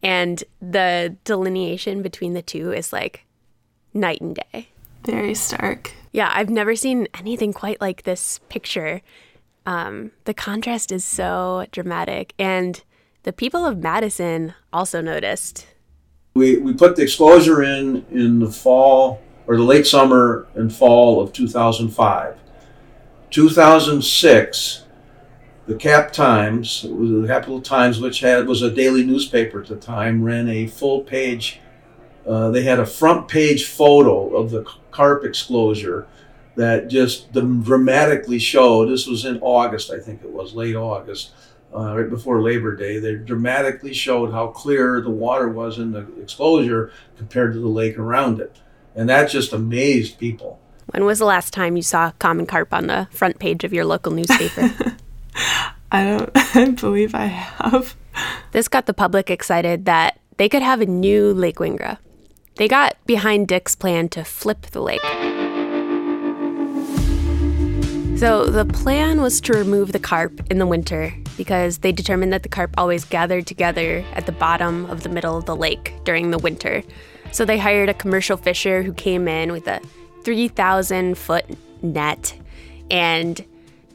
and 0.04 0.44
the 0.62 1.16
delineation 1.24 2.02
between 2.02 2.34
the 2.34 2.42
two 2.42 2.74
is 2.74 2.92
like 2.92 3.26
night 3.94 4.20
and 4.22 4.36
day. 4.36 4.70
Very 5.06 5.34
stark. 5.34 5.94
Yeah, 6.12 6.32
I've 6.34 6.50
never 6.50 6.76
seen 6.76 7.08
anything 7.18 7.54
quite 7.54 7.80
like 7.82 8.04
this 8.04 8.40
picture 8.50 9.02
Um, 9.66 10.12
the 10.26 10.34
contrast 10.34 10.92
is 10.92 11.06
so 11.06 11.66
dramatic. 11.72 12.34
And 12.38 12.84
the 13.24 13.32
people 13.32 13.66
of 13.66 13.78
Madison 13.78 14.54
also 14.74 15.00
noticed. 15.00 15.66
We, 16.36 16.58
we 16.58 16.74
put 16.74 16.98
the 16.98 17.04
exclosure 17.04 17.64
in 17.64 18.06
in 18.12 18.40
the 18.40 18.52
fall 18.52 19.22
or 19.48 19.58
the 19.58 19.64
late 19.64 19.86
summer 19.86 20.48
and 20.56 20.74
fall 20.74 21.22
of 21.22 21.34
2005. 21.34 22.38
2006, 23.30 24.86
the 25.66 25.76
Cap 25.76 26.12
Times, 26.12 26.84
the 26.84 27.26
Capital 27.28 27.62
Times, 27.62 28.00
which 28.00 28.20
had 28.20 28.48
was 28.48 28.62
a 28.62 28.72
daily 28.72 29.04
newspaper 29.04 29.62
at 29.62 29.68
the 29.68 29.76
time, 29.76 30.24
ran 30.24 30.50
a 30.50 30.68
full 30.68 31.02
page. 31.02 31.60
Uh, 32.28 32.50
they 32.52 32.64
had 32.64 32.80
a 32.80 32.86
front 32.86 33.28
page 33.28 33.66
photo 33.66 34.36
of 34.36 34.52
the 34.52 34.66
carp 34.92 35.24
exclosure 35.24 36.08
that 36.56 36.88
just 36.88 37.32
dramatically 37.32 38.40
showed. 38.40 38.90
This 38.90 39.08
was 39.08 39.26
in 39.26 39.40
August, 39.42 39.92
I 39.92 40.00
think 40.00 40.24
it 40.24 40.32
was 40.32 40.54
late 40.54 40.76
August, 40.76 41.32
uh, 41.76 41.98
right 41.98 42.10
before 42.10 42.42
Labor 42.42 42.76
Day. 42.76 43.00
They 43.00 43.16
dramatically 43.16 43.94
showed 43.94 44.32
how 44.32 44.48
clear 44.48 45.02
the 45.02 45.10
water 45.10 45.50
was 45.50 45.80
in 45.80 45.92
the 45.92 46.08
exclosure 46.22 46.92
compared 47.18 47.54
to 47.54 47.60
the 47.60 47.68
lake 47.68 47.98
around 47.98 48.40
it, 48.40 48.60
and 48.96 49.10
that 49.10 49.30
just 49.30 49.54
amazed 49.54 50.20
people. 50.20 50.60
When 50.88 51.06
was 51.06 51.20
the 51.20 51.26
last 51.26 51.54
time 51.54 51.76
you 51.76 51.82
saw 51.82 52.12
common 52.20 52.46
carp 52.46 52.74
on 52.74 52.88
the 52.88 53.08
front 53.12 53.40
page 53.40 53.64
of 53.64 53.74
your 53.74 53.86
local 53.86 54.12
newspaper? 54.12 54.74
I 55.92 56.04
don't 56.54 56.80
believe 56.82 57.16
I 57.16 57.26
have. 57.26 57.96
This 58.52 58.68
got 58.68 58.86
the 58.86 58.94
public 58.94 59.30
excited 59.30 59.86
that 59.86 60.20
they 60.38 60.50
could 60.50 60.62
have 60.62 60.82
a 60.82 60.86
new 60.86 61.34
Lake 61.34 61.58
Wingra. 61.58 61.98
They 62.56 62.68
got 62.68 62.98
behind 63.06 63.48
Dick's 63.48 63.76
plan 63.76 64.10
to 64.10 64.24
flip 64.24 64.68
the 64.68 64.82
lake. 64.82 65.02
So 68.20 68.46
the 68.46 68.66
plan 68.66 69.22
was 69.22 69.42
to 69.42 69.54
remove 69.54 69.92
the 69.92 70.00
carp 70.00 70.50
in 70.52 70.60
the 70.60 70.68
winter 70.68 71.14
because 71.36 71.80
they 71.80 71.92
determined 71.92 72.32
that 72.32 72.44
the 72.44 72.50
carp 72.50 72.74
always 72.78 73.06
gathered 73.06 73.48
together 73.48 74.06
at 74.14 74.26
the 74.26 74.32
bottom 74.32 74.86
of 74.86 75.04
the 75.04 75.10
middle 75.10 75.38
of 75.38 75.46
the 75.46 75.56
lake 75.56 75.94
during 76.06 76.32
the 76.32 76.38
winter. 76.38 76.84
So 77.34 77.46
they 77.46 77.58
hired 77.58 77.90
a 77.90 77.96
commercial 77.96 78.38
fisher 78.38 78.84
who 78.84 78.94
came 78.94 79.28
in 79.28 79.52
with 79.52 79.68
a 79.68 79.82
3,000 80.24 81.18
foot 81.18 81.44
net. 81.82 82.40
And 82.92 83.44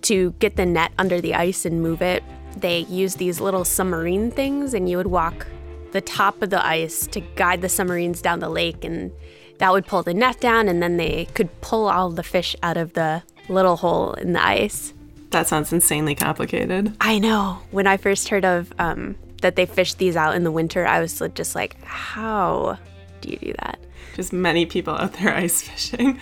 to 0.03 0.33
get 0.41 0.57
the 0.57 0.67
net 0.67 0.91
under 0.99 1.21
the 1.21 1.37
ice 1.37 1.65
and 1.65 1.81
move 1.81 2.03
it, 2.03 2.25
they 2.57 2.81
used 2.81 3.19
these 3.19 3.41
little 3.41 3.65
submarine 3.65 4.33
things, 4.33 4.75
and 4.75 4.89
you 4.89 4.97
would 4.97 5.07
walk 5.07 5.47
the 5.93 6.01
top 6.01 6.43
of 6.43 6.51
the 6.51 6.67
ice 6.67 7.07
to 7.07 7.21
guide 7.21 7.63
the 7.63 7.69
submarines 7.69 8.21
down 8.21 8.41
the 8.41 8.49
lake. 8.49 8.85
And 8.85 9.13
that 9.59 9.73
would 9.73 9.87
pull 9.87 10.03
the 10.03 10.15
net 10.15 10.41
down, 10.41 10.67
and 10.67 10.83
then 10.83 10.97
they 10.97 11.29
could 11.35 11.61
pull 11.61 11.89
all 11.89 12.11
the 12.11 12.25
fish 12.25 12.57
out 12.65 12.77
of 12.77 12.95
the 12.95 13.23
little 13.49 13.77
hole 13.77 14.15
in 14.15 14.33
the 14.33 14.45
ice. 14.45 14.93
That 15.31 15.47
sounds 15.47 15.73
insanely 15.73 16.17
complicated. 16.17 16.97
I 17.01 17.21
know. 17.21 17.61
When 17.71 17.87
I 17.87 17.99
first 17.99 18.31
heard 18.31 18.45
of 18.45 18.73
um, 18.81 19.15
that 19.43 19.55
they 19.55 19.65
fished 19.65 19.99
these 19.99 20.17
out 20.17 20.35
in 20.35 20.43
the 20.43 20.51
winter, 20.51 20.85
I 20.85 20.99
was 20.99 21.23
just 21.35 21.55
like, 21.55 21.81
how 21.85 22.79
do 23.21 23.31
you 23.31 23.39
do 23.39 23.53
that? 23.61 23.79
Just 24.15 24.33
many 24.33 24.67
people 24.67 24.95
out 24.95 25.13
there 25.15 25.35
ice 25.35 25.63
fishing. 25.63 26.19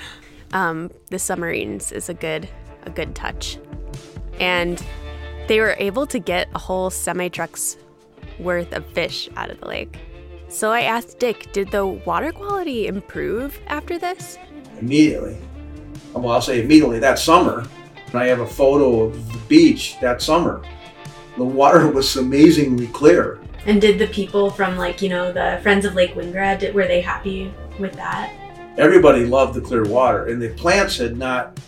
Um, 0.53 0.91
the 1.11 1.19
submarines 1.19 1.93
is 1.93 2.09
a 2.09 2.15
good 2.15 2.49
a 2.85 2.91
good 2.91 3.15
touch, 3.15 3.59
and 4.39 4.85
they 5.49 5.61
were 5.61 5.75
able 5.79 6.07
to 6.07 6.19
get 6.19 6.49
a 6.55 6.59
whole 6.59 6.91
semi 6.91 7.29
truck's 7.29 7.77
worth 8.39 8.73
of 8.73 8.87
fish 8.93 9.29
out 9.37 9.51
of 9.51 9.61
the 9.61 9.67
lake. 9.67 9.99
So 10.49 10.71
I 10.71 10.83
asked 10.83 11.19
Dick, 11.19 11.53
did 11.53 11.71
the 11.73 11.87
water 11.87 12.31
quality 12.31 12.87
improve 12.87 13.59
after 13.67 13.99
this? 13.99 14.39
Immediately 14.81 15.39
well, 16.21 16.33
I'll 16.33 16.43
say 16.43 16.63
immediately 16.63 16.99
that 17.01 17.19
summer, 17.19 17.67
I 18.15 18.27
have 18.27 18.41
a 18.41 18.47
photo 18.47 19.03
of 19.03 19.33
the 19.33 19.39
beach 19.49 19.97
that 20.01 20.23
summer. 20.23 20.63
The 21.37 21.45
water 21.45 21.89
was 21.93 22.17
amazingly 22.17 22.89
clear. 22.89 23.41
And 23.67 23.81
did 23.81 23.99
the 23.99 24.07
people 24.07 24.49
from 24.49 24.77
like, 24.77 25.03
you 25.03 25.09
know, 25.09 25.33
the 25.33 25.59
Friends 25.61 25.85
of 25.85 25.97
Lake 25.97 26.15
Wingra 26.15 26.57
did, 26.57 26.73
were 26.73 26.87
they 26.87 27.01
happy 27.01 27.53
with 27.81 27.95
that? 27.95 28.33
Everybody 28.79 29.27
loved 29.27 29.55
the 29.55 29.61
clear 29.61 29.83
water 29.83 30.27
and 30.27 30.41
the 30.41 30.51
plants 30.51 30.99
had 30.99 31.17
not, 31.17 31.59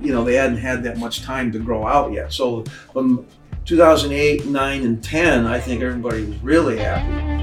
you 0.00 0.12
know, 0.12 0.22
they 0.22 0.34
hadn't 0.34 0.58
had 0.58 0.84
that 0.84 0.96
much 0.96 1.22
time 1.22 1.50
to 1.50 1.58
grow 1.58 1.88
out 1.88 2.12
yet. 2.12 2.32
So 2.32 2.62
from 2.92 3.26
2008, 3.64 4.46
9, 4.46 4.82
and 4.84 5.02
10, 5.02 5.44
I 5.44 5.58
think 5.58 5.82
everybody 5.82 6.24
was 6.24 6.36
really 6.38 6.78
happy. 6.78 7.34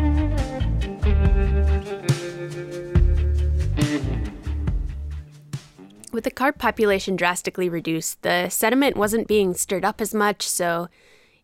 With 6.13 6.23
the 6.23 6.31
carp 6.31 6.57
population 6.57 7.17
drastically 7.17 7.67
reduced, 7.67 8.21
the 8.21 8.47
sediment 8.47 8.95
wasn't 8.95 9.27
being 9.27 9.53
stirred 9.53 9.83
up 9.83 9.99
as 9.99 10.13
much, 10.13 10.47
so 10.47 10.87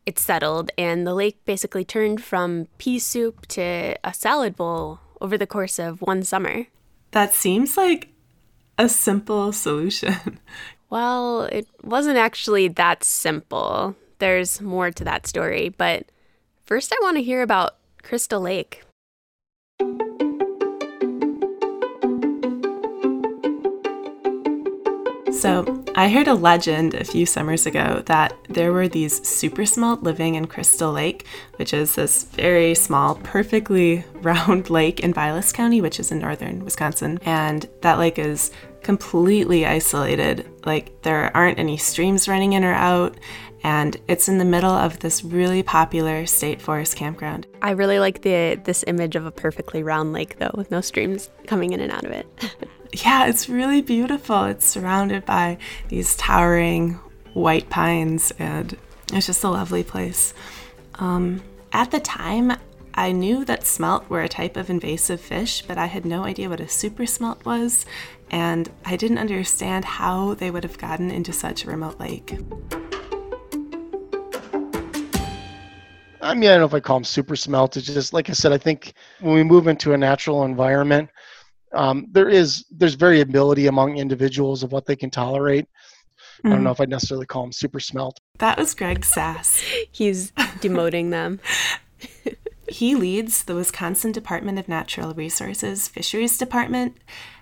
it 0.07 0.17
settled, 0.17 0.71
and 0.77 1.05
the 1.05 1.13
lake 1.13 1.37
basically 1.43 1.83
turned 1.83 2.23
from 2.23 2.69
pea 2.77 2.97
soup 2.97 3.45
to 3.47 3.93
a 4.05 4.13
salad 4.13 4.55
bowl 4.55 5.01
over 5.19 5.37
the 5.37 5.45
course 5.45 5.77
of 5.77 6.01
one 6.01 6.23
summer. 6.23 6.67
That 7.11 7.33
seems 7.33 7.75
like 7.75 8.07
a 8.77 8.87
simple 8.87 9.51
solution. 9.51 10.39
well, 10.89 11.43
it 11.43 11.67
wasn't 11.83 12.17
actually 12.17 12.69
that 12.69 13.03
simple. 13.03 13.97
There's 14.19 14.61
more 14.61 14.91
to 14.91 15.03
that 15.03 15.27
story, 15.27 15.69
but 15.69 16.05
first 16.63 16.93
I 16.93 16.97
want 17.01 17.17
to 17.17 17.23
hear 17.23 17.41
about 17.41 17.75
Crystal 18.01 18.39
Lake. 18.39 18.85
So, 25.38 25.84
I 25.94 26.10
heard 26.10 26.27
a 26.27 26.34
legend 26.34 26.96
a 26.96 27.03
few 27.03 27.27
summers 27.27 27.67
ago 27.67 28.01
that 28.08 28.36
there 28.50 28.74
were 28.74 28.88
these 28.88 29.25
super 29.25 29.67
smelt 29.67 30.01
living 30.01 30.34
in 30.34 30.48
Crystal 30.48 30.91
Lake, 30.91 31.27
which 31.58 31.75
is 31.75 31.94
this 31.94 32.24
very 32.24 32.74
small, 32.74 33.13
perfectly 33.17 34.03
round 34.15 34.72
lake 34.72 35.01
in 35.01 35.13
Vilas 35.13 35.51
County, 35.51 35.79
which 35.79 36.00
is 36.00 36.12
in 36.12 36.17
northern 36.17 36.65
Wisconsin. 36.65 37.20
And 37.22 37.70
that 37.82 38.00
lake 38.00 38.17
is 38.17 38.50
completely 38.82 39.67
isolated. 39.67 40.50
Like, 40.65 41.03
there 41.03 41.29
aren't 41.38 41.60
any 41.60 41.77
streams 41.77 42.27
running 42.27 42.53
in 42.53 42.63
or 42.63 42.74
out 42.74 43.15
and 43.63 43.98
it's 44.08 44.27
in 44.27 44.38
the 44.38 44.46
middle 44.46 44.72
of 44.72 45.00
this 45.00 45.24
really 45.24 45.62
popular 45.62 46.25
state 46.25 46.62
forest 46.62 46.96
campground. 46.96 47.46
I 47.62 47.72
really 47.72 48.00
like 48.00 48.22
the 48.22 48.60
this 48.63 48.84
image 48.88 49.15
of 49.15 49.25
a 49.25 49.32
perfectly 49.32 49.84
round 49.84 50.13
lake 50.13 50.38
though 50.38 50.51
with 50.53 50.72
no 50.72 50.79
streams 50.79 51.29
coming 51.48 51.74
in 51.74 51.79
and 51.79 51.91
out 51.91 52.06
of 52.06 52.12
it. 52.12 52.27
yeah, 52.94 53.27
it's 53.27 53.50
really 53.50 53.82
beautiful. 53.82 54.46
It's 54.46 54.67
surrounded 54.67 55.25
by 55.25 55.58
these 55.89 56.15
towering 56.15 57.00
white 57.34 57.70
pines, 57.70 58.32
and 58.39 58.75
it's 59.13 59.27
just 59.27 59.44
a 59.44 59.50
lovely 59.50 59.84
place. 59.84 60.34
Um, 60.96 61.41
at 61.74 61.91
the 61.91 62.00
time, 62.00 62.53
I 62.94 63.12
knew 63.12 63.46
that 63.46 63.65
smelt 63.65 64.10
were 64.10 64.22
a 64.22 64.29
type 64.29 64.58
of 64.58 64.70
invasive 64.70 65.22
fish, 65.22 65.62
but 65.62 65.77
I 65.77 65.86
had 65.86 66.06
no 66.06 66.24
idea 66.24 66.50
what 66.50 66.60
a 66.60 66.67
super 66.67 67.06
smelt 67.06 67.46
was, 67.46 67.86
and 68.32 68.70
I 68.86 68.96
didn't 68.96 69.20
understand 69.20 69.86
how 69.86 70.34
they 70.34 70.50
would 70.50 70.63
have 70.63 70.77
gotten 70.77 71.12
into 71.12 71.32
such 71.32 71.63
a 71.63 71.70
remote 71.70 72.00
lake. 72.00 72.39
I 76.20 76.34
mean, 76.34 76.50
I 76.50 76.53
don't 76.53 76.62
know 76.62 76.65
if 76.65 76.74
I 76.74 76.79
call 76.79 76.98
them 76.98 77.03
super 77.03 77.36
smelt. 77.36 77.77
It's 77.77 77.86
just 77.86 78.12
like 78.12 78.29
I 78.29 78.34
said. 78.34 78.51
I 78.51 78.58
think 78.58 78.94
when 79.22 79.36
we 79.36 79.44
move 79.44 79.67
into 79.67 79.94
a 79.94 79.98
natural 79.98 80.44
environment, 80.44 81.10
um, 81.74 82.07
there 82.12 82.29
is 82.29 82.65
there's 82.71 82.95
variability 82.95 83.67
among 83.67 83.97
individuals 83.97 84.63
of 84.63 84.71
what 84.71 84.86
they 84.86 84.95
can 84.95 85.09
tolerate. 85.09 85.65
Mm-hmm. 85.65 86.47
I 86.47 86.50
don't 86.51 86.63
know 86.63 86.69
mm-hmm. 86.69 86.74
if 86.74 86.81
I'd 86.81 86.89
necessarily 86.89 87.25
call 87.25 87.43
them 87.43 87.51
super 87.51 87.79
smelt. 87.79 88.19
That 88.38 88.57
was 88.57 88.74
Greg 88.74 89.03
Sass. 89.03 89.62
He's 89.91 90.31
demoting 90.31 91.12
them. 91.12 91.39
he 92.67 92.95
leads 92.95 93.43
the 93.43 93.55
Wisconsin 93.55 94.12
Department 94.12 94.59
of 94.59 94.67
Natural 94.67 95.13
Resources 95.13 95.88
Fisheries 95.88 96.38
Department, 96.38 96.97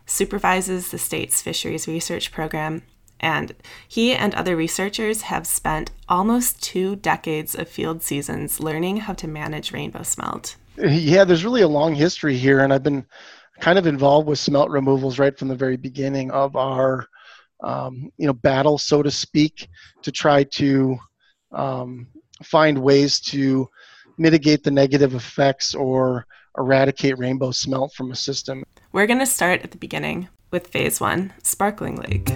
supervises 0.05 0.91
the 0.91 0.97
state's 0.97 1.41
fisheries 1.41 1.87
research 1.87 2.31
program, 2.31 2.83
and 3.19 3.53
he 3.87 4.13
and 4.13 4.35
other 4.35 4.55
researchers 4.55 5.23
have 5.23 5.47
spent 5.47 5.91
almost 6.07 6.61
two 6.61 6.95
decades 6.97 7.55
of 7.55 7.67
field 7.67 8.03
seasons 8.03 8.59
learning 8.59 8.97
how 8.97 9.13
to 9.13 9.27
manage 9.27 9.71
rainbow 9.71 10.03
smelt. 10.03 10.55
Yeah, 10.77 11.23
there's 11.23 11.45
really 11.45 11.61
a 11.61 11.67
long 11.67 11.95
history 11.95 12.37
here, 12.37 12.59
and 12.59 12.73
I've 12.73 12.83
been 12.83 13.05
kind 13.59 13.79
of 13.79 13.87
involved 13.87 14.27
with 14.27 14.39
smelt 14.39 14.69
removals 14.69 15.19
right 15.19 15.37
from 15.37 15.47
the 15.47 15.55
very 15.55 15.77
beginning 15.77 16.31
of 16.31 16.55
our 16.55 17.07
um, 17.63 18.11
you 18.17 18.27
know 18.27 18.33
battle 18.33 18.77
so 18.77 19.01
to 19.01 19.11
speak 19.11 19.67
to 20.01 20.11
try 20.11 20.43
to 20.43 20.97
um, 21.51 22.07
find 22.43 22.77
ways 22.77 23.19
to 23.19 23.67
mitigate 24.17 24.63
the 24.63 24.71
negative 24.71 25.13
effects 25.13 25.73
or 25.73 26.25
eradicate 26.57 27.17
rainbow 27.17 27.51
smelt 27.51 27.93
from 27.93 28.11
a 28.11 28.15
system 28.15 28.63
we're 28.91 29.07
going 29.07 29.19
to 29.19 29.25
start 29.25 29.61
at 29.61 29.71
the 29.71 29.77
beginning 29.77 30.27
with 30.51 30.67
phase 30.67 30.99
one 30.99 31.33
sparkling 31.43 31.95
lake 31.95 32.31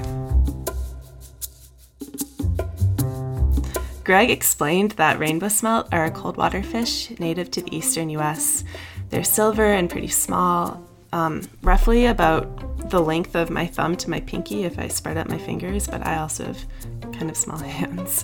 Greg 4.09 4.31
explained 4.31 4.91
that 4.93 5.19
rainbow 5.19 5.49
smelt 5.49 5.87
are 5.91 6.05
a 6.05 6.09
cold 6.09 6.35
water 6.35 6.63
fish 6.63 7.11
native 7.19 7.51
to 7.51 7.61
the 7.61 7.77
eastern 7.77 8.09
US. 8.09 8.63
They're 9.11 9.23
silver 9.23 9.71
and 9.71 9.87
pretty 9.87 10.07
small, 10.07 10.88
um, 11.13 11.43
roughly 11.61 12.05
about 12.05 12.89
the 12.89 13.01
length 13.01 13.35
of 13.35 13.49
my 13.49 13.67
thumb 13.67 13.95
to 13.97 14.09
my 14.09 14.19
pinky 14.21 14.63
if 14.63 14.79
I 14.79 14.87
spread 14.87 15.17
out 15.17 15.29
my 15.29 15.37
fingers, 15.37 15.87
but 15.87 16.05
I 16.05 16.17
also 16.17 16.45
have 16.45 16.65
kind 17.13 17.29
of 17.29 17.37
small 17.37 17.57
hands. 17.59 18.23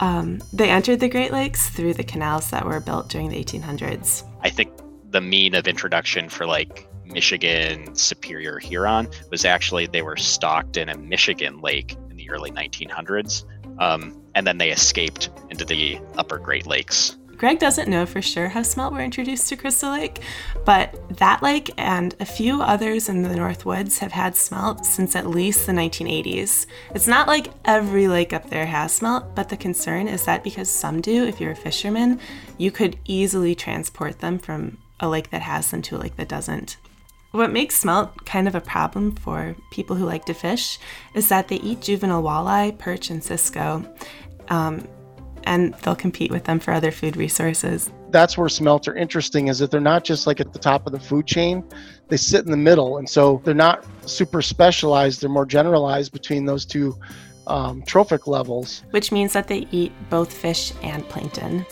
Um, 0.00 0.40
they 0.52 0.70
entered 0.70 1.00
the 1.00 1.08
Great 1.08 1.32
Lakes 1.32 1.68
through 1.68 1.94
the 1.94 2.04
canals 2.04 2.50
that 2.50 2.64
were 2.64 2.80
built 2.80 3.08
during 3.08 3.30
the 3.30 3.42
1800s. 3.42 4.24
I 4.42 4.50
think 4.50 4.72
the 5.10 5.20
mean 5.20 5.54
of 5.54 5.66
introduction 5.66 6.28
for 6.28 6.46
like 6.46 6.88
Michigan, 7.04 7.94
Superior, 7.94 8.58
Huron 8.58 9.08
was 9.30 9.44
actually 9.44 9.86
they 9.86 10.02
were 10.02 10.16
stocked 10.16 10.76
in 10.76 10.88
a 10.88 10.96
Michigan 10.96 11.60
lake 11.60 11.96
in 12.10 12.16
the 12.16 12.28
early 12.30 12.50
1900s. 12.50 13.44
Um, 13.78 14.22
and 14.34 14.46
then 14.46 14.58
they 14.58 14.70
escaped 14.70 15.30
into 15.50 15.64
the 15.64 15.98
upper 16.16 16.38
Great 16.38 16.66
Lakes 16.66 17.16
Greg 17.36 17.58
doesn't 17.58 17.90
know 17.90 18.06
for 18.06 18.22
sure 18.22 18.48
how 18.48 18.62
smelt 18.62 18.92
were 18.92 19.00
introduced 19.00 19.48
to 19.48 19.56
Crystal 19.56 19.90
Lake, 19.90 20.20
but 20.64 20.94
that 21.18 21.42
lake 21.42 21.70
and 21.76 22.14
a 22.18 22.24
few 22.24 22.62
others 22.62 23.08
in 23.08 23.22
the 23.22 23.36
North 23.36 23.66
Woods 23.66 23.98
have 23.98 24.12
had 24.12 24.36
smelt 24.36 24.86
since 24.86 25.14
at 25.14 25.26
least 25.26 25.66
the 25.66 25.72
1980s. 25.72 26.66
It's 26.94 27.06
not 27.06 27.28
like 27.28 27.48
every 27.64 28.08
lake 28.08 28.32
up 28.32 28.48
there 28.48 28.66
has 28.66 28.92
smelt, 28.92 29.34
but 29.34 29.50
the 29.50 29.56
concern 29.56 30.08
is 30.08 30.24
that 30.24 30.44
because 30.44 30.70
some 30.70 31.00
do, 31.00 31.24
if 31.24 31.40
you're 31.40 31.52
a 31.52 31.56
fisherman, 31.56 32.20
you 32.56 32.70
could 32.70 32.98
easily 33.04 33.54
transport 33.54 34.20
them 34.20 34.38
from 34.38 34.78
a 34.98 35.08
lake 35.08 35.30
that 35.30 35.42
has 35.42 35.70
them 35.70 35.82
to 35.82 35.96
a 35.96 35.98
lake 35.98 36.16
that 36.16 36.28
doesn't. 36.28 36.78
What 37.32 37.52
makes 37.52 37.76
smelt 37.76 38.24
kind 38.24 38.48
of 38.48 38.54
a 38.54 38.62
problem 38.62 39.14
for 39.14 39.56
people 39.70 39.96
who 39.96 40.06
like 40.06 40.24
to 40.24 40.32
fish 40.32 40.78
is 41.12 41.28
that 41.28 41.48
they 41.48 41.56
eat 41.56 41.82
juvenile 41.82 42.22
walleye, 42.22 42.78
perch, 42.78 43.10
and 43.10 43.22
cisco. 43.22 43.84
Um, 44.48 44.88
and 45.46 45.74
they'll 45.82 45.96
compete 45.96 46.30
with 46.30 46.44
them 46.44 46.60
for 46.60 46.72
other 46.72 46.90
food 46.90 47.16
resources. 47.16 47.90
That's 48.10 48.36
where 48.36 48.48
smelts 48.48 48.86
are 48.88 48.96
interesting 48.96 49.48
is 49.48 49.58
that 49.60 49.70
they're 49.70 49.80
not 49.80 50.04
just 50.04 50.26
like 50.26 50.40
at 50.40 50.52
the 50.52 50.58
top 50.58 50.86
of 50.86 50.92
the 50.92 51.00
food 51.00 51.26
chain, 51.26 51.64
they 52.08 52.16
sit 52.16 52.44
in 52.44 52.50
the 52.50 52.56
middle. 52.56 52.98
And 52.98 53.08
so 53.08 53.40
they're 53.44 53.54
not 53.54 53.86
super 54.08 54.42
specialized, 54.42 55.22
they're 55.22 55.30
more 55.30 55.46
generalized 55.46 56.12
between 56.12 56.44
those 56.44 56.66
two 56.66 56.96
um, 57.46 57.82
trophic 57.86 58.26
levels. 58.26 58.84
Which 58.90 59.12
means 59.12 59.32
that 59.32 59.48
they 59.48 59.66
eat 59.70 59.92
both 60.10 60.32
fish 60.32 60.72
and 60.82 61.08
plankton. 61.08 61.64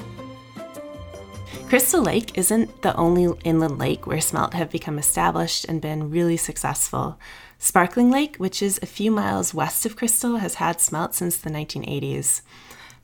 Crystal 1.69 2.03
Lake 2.03 2.37
isn't 2.39 2.83
the 2.83 2.95
only 2.95 3.33
inland 3.43 3.79
lake 3.79 4.07
where 4.07 4.21
smelt 4.21 4.55
have 4.55 4.71
become 4.71 4.99
established 4.99 5.65
and 5.65 5.81
been 5.81 6.11
really 6.11 6.37
successful. 6.37 7.19
Sparkling 7.59 8.11
Lake, 8.11 8.37
which 8.37 8.63
is 8.63 8.79
a 8.83 8.87
few 8.87 9.11
miles 9.11 9.55
west 9.55 9.87
of 9.87 9.97
Crystal, 9.97 10.37
has 10.37 10.57
had 10.57 10.81
smelt 10.81 11.15
since 11.15 11.37
the 11.37 11.51
1980s. 11.51 12.43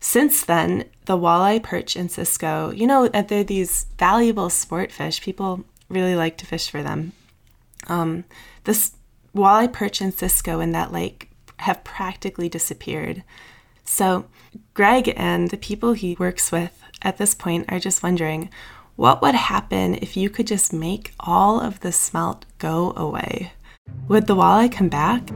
Since 0.00 0.44
then, 0.44 0.86
the 1.04 1.16
walleye, 1.16 1.62
perch, 1.62 1.94
and 1.94 2.10
cisco, 2.10 2.70
you 2.70 2.86
know, 2.86 3.08
they're 3.08 3.44
these 3.44 3.86
valuable 3.98 4.48
sport 4.48 4.90
fish. 4.90 5.20
People 5.20 5.64
really 5.90 6.14
like 6.14 6.38
to 6.38 6.46
fish 6.46 6.70
for 6.70 6.82
them. 6.82 7.12
Um, 7.86 8.24
this 8.64 8.92
walleye, 9.36 9.70
perch, 9.70 10.00
and 10.00 10.12
cisco 10.12 10.60
in 10.60 10.72
that 10.72 10.92
lake 10.92 11.30
have 11.58 11.84
practically 11.84 12.48
disappeared. 12.48 13.22
So, 13.84 14.24
Greg 14.72 15.12
and 15.16 15.50
the 15.50 15.56
people 15.56 15.92
he 15.92 16.16
works 16.18 16.50
with 16.50 16.82
at 17.02 17.18
this 17.18 17.34
point 17.34 17.70
are 17.70 17.78
just 17.78 18.02
wondering 18.02 18.50
what 18.96 19.22
would 19.22 19.34
happen 19.34 19.94
if 19.96 20.16
you 20.16 20.28
could 20.30 20.46
just 20.46 20.72
make 20.72 21.12
all 21.20 21.60
of 21.60 21.80
the 21.80 21.92
smelt 21.92 22.46
go 22.58 22.92
away? 22.96 23.52
Would 24.08 24.26
the 24.26 24.36
walleye 24.36 24.72
come 24.72 24.88
back? 24.88 25.30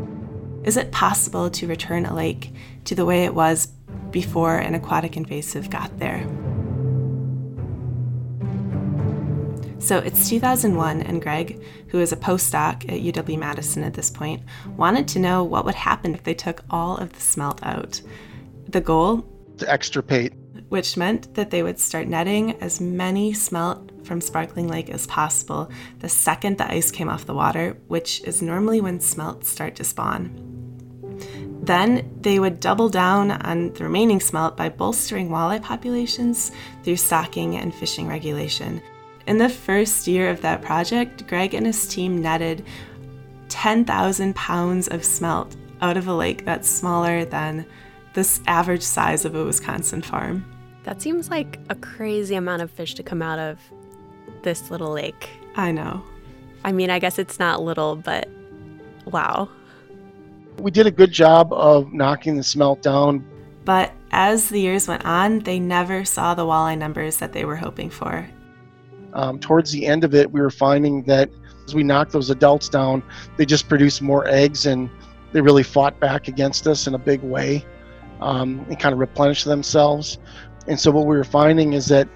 Is 0.64 0.76
it 0.76 0.92
possible 0.92 1.50
to 1.50 1.66
return 1.66 2.06
a 2.06 2.14
lake 2.14 2.52
to 2.84 2.94
the 2.94 3.04
way 3.04 3.24
it 3.24 3.34
was 3.34 3.68
before 4.10 4.56
an 4.56 4.74
aquatic 4.74 5.16
invasive 5.16 5.70
got 5.70 5.98
there. 5.98 6.26
So 9.84 9.98
it's 9.98 10.30
2001, 10.30 11.02
and 11.02 11.20
Greg, 11.20 11.62
who 11.88 12.00
is 12.00 12.10
a 12.10 12.16
postdoc 12.16 12.84
at 12.90 13.02
UW 13.02 13.38
Madison 13.38 13.82
at 13.82 13.92
this 13.92 14.10
point, 14.10 14.42
wanted 14.78 15.06
to 15.08 15.18
know 15.18 15.44
what 15.44 15.66
would 15.66 15.74
happen 15.74 16.14
if 16.14 16.22
they 16.22 16.32
took 16.32 16.64
all 16.70 16.96
of 16.96 17.12
the 17.12 17.20
smelt 17.20 17.62
out. 17.62 18.00
The 18.66 18.80
goal? 18.80 19.26
To 19.58 19.70
extirpate. 19.70 20.32
Which 20.70 20.96
meant 20.96 21.34
that 21.34 21.50
they 21.50 21.62
would 21.62 21.78
start 21.78 22.08
netting 22.08 22.52
as 22.62 22.80
many 22.80 23.34
smelt 23.34 24.06
from 24.06 24.22
Sparkling 24.22 24.68
Lake 24.68 24.88
as 24.88 25.06
possible 25.06 25.70
the 25.98 26.08
second 26.08 26.56
the 26.56 26.70
ice 26.70 26.90
came 26.90 27.10
off 27.10 27.26
the 27.26 27.34
water, 27.34 27.76
which 27.88 28.22
is 28.22 28.40
normally 28.40 28.80
when 28.80 29.00
smelt 29.00 29.44
start 29.44 29.76
to 29.76 29.84
spawn. 29.84 30.53
Then 31.64 32.18
they 32.20 32.38
would 32.38 32.60
double 32.60 32.90
down 32.90 33.30
on 33.30 33.72
the 33.72 33.84
remaining 33.84 34.20
smelt 34.20 34.54
by 34.54 34.68
bolstering 34.68 35.30
walleye 35.30 35.62
populations 35.62 36.52
through 36.82 36.96
stocking 36.96 37.56
and 37.56 37.74
fishing 37.74 38.06
regulation. 38.06 38.82
In 39.26 39.38
the 39.38 39.48
first 39.48 40.06
year 40.06 40.28
of 40.28 40.42
that 40.42 40.60
project, 40.60 41.26
Greg 41.26 41.54
and 41.54 41.64
his 41.64 41.88
team 41.88 42.20
netted 42.20 42.66
10,000 43.48 44.36
pounds 44.36 44.88
of 44.88 45.02
smelt 45.02 45.56
out 45.80 45.96
of 45.96 46.06
a 46.06 46.14
lake 46.14 46.44
that's 46.44 46.68
smaller 46.68 47.24
than 47.24 47.64
this 48.12 48.42
average 48.46 48.82
size 48.82 49.24
of 49.24 49.34
a 49.34 49.44
Wisconsin 49.44 50.02
farm. 50.02 50.44
That 50.82 51.00
seems 51.00 51.30
like 51.30 51.58
a 51.70 51.74
crazy 51.76 52.34
amount 52.34 52.60
of 52.60 52.70
fish 52.70 52.94
to 52.96 53.02
come 53.02 53.22
out 53.22 53.38
of 53.38 53.58
this 54.42 54.70
little 54.70 54.92
lake. 54.92 55.30
I 55.56 55.72
know. 55.72 56.04
I 56.62 56.72
mean, 56.72 56.90
I 56.90 56.98
guess 56.98 57.18
it's 57.18 57.38
not 57.38 57.62
little, 57.62 57.96
but 57.96 58.28
wow. 59.06 59.48
We 60.58 60.70
did 60.70 60.86
a 60.86 60.90
good 60.90 61.12
job 61.12 61.52
of 61.52 61.92
knocking 61.92 62.36
the 62.36 62.42
smelt 62.42 62.82
down. 62.82 63.24
But 63.64 63.92
as 64.10 64.48
the 64.48 64.60
years 64.60 64.88
went 64.88 65.04
on, 65.04 65.40
they 65.40 65.58
never 65.58 66.04
saw 66.04 66.34
the 66.34 66.44
walleye 66.44 66.78
numbers 66.78 67.16
that 67.18 67.32
they 67.32 67.44
were 67.44 67.56
hoping 67.56 67.90
for. 67.90 68.28
Um, 69.12 69.38
towards 69.38 69.70
the 69.72 69.86
end 69.86 70.04
of 70.04 70.14
it, 70.14 70.30
we 70.30 70.40
were 70.40 70.50
finding 70.50 71.02
that 71.04 71.30
as 71.66 71.74
we 71.74 71.82
knocked 71.82 72.12
those 72.12 72.30
adults 72.30 72.68
down, 72.68 73.02
they 73.36 73.46
just 73.46 73.68
produced 73.68 74.02
more 74.02 74.26
eggs 74.28 74.66
and 74.66 74.90
they 75.32 75.40
really 75.40 75.62
fought 75.62 75.98
back 75.98 76.28
against 76.28 76.66
us 76.66 76.86
in 76.86 76.94
a 76.94 76.98
big 76.98 77.22
way 77.22 77.64
um, 78.20 78.64
and 78.68 78.78
kind 78.78 78.92
of 78.92 78.98
replenished 78.98 79.44
themselves. 79.44 80.18
And 80.66 80.78
so 80.78 80.90
what 80.90 81.06
we 81.06 81.16
were 81.16 81.24
finding 81.24 81.72
is 81.72 81.86
that 81.86 82.08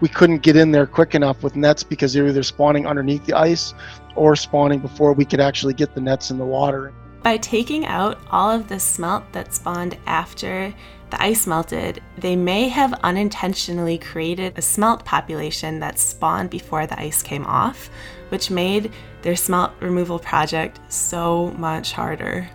we 0.00 0.08
couldn't 0.08 0.38
get 0.38 0.56
in 0.56 0.72
there 0.72 0.86
quick 0.86 1.14
enough 1.14 1.42
with 1.42 1.56
nets 1.56 1.82
because 1.82 2.12
they 2.12 2.20
were 2.20 2.28
either 2.28 2.42
spawning 2.42 2.86
underneath 2.86 3.24
the 3.24 3.34
ice 3.34 3.74
or 4.14 4.36
spawning 4.36 4.80
before 4.80 5.12
we 5.12 5.24
could 5.24 5.40
actually 5.40 5.74
get 5.74 5.94
the 5.94 6.00
nets 6.00 6.30
in 6.30 6.38
the 6.38 6.44
water. 6.44 6.92
By 7.26 7.38
taking 7.38 7.86
out 7.86 8.20
all 8.30 8.52
of 8.52 8.68
the 8.68 8.78
smelt 8.78 9.32
that 9.32 9.52
spawned 9.52 9.98
after 10.06 10.72
the 11.10 11.20
ice 11.20 11.44
melted, 11.44 12.00
they 12.16 12.36
may 12.36 12.68
have 12.68 12.92
unintentionally 13.02 13.98
created 13.98 14.56
a 14.56 14.62
smelt 14.62 15.04
population 15.04 15.80
that 15.80 15.98
spawned 15.98 16.50
before 16.50 16.86
the 16.86 16.96
ice 17.00 17.24
came 17.24 17.44
off, 17.44 17.90
which 18.28 18.48
made 18.48 18.92
their 19.22 19.34
smelt 19.34 19.72
removal 19.80 20.20
project 20.20 20.78
so 20.88 21.50
much 21.58 21.90
harder. 21.90 22.48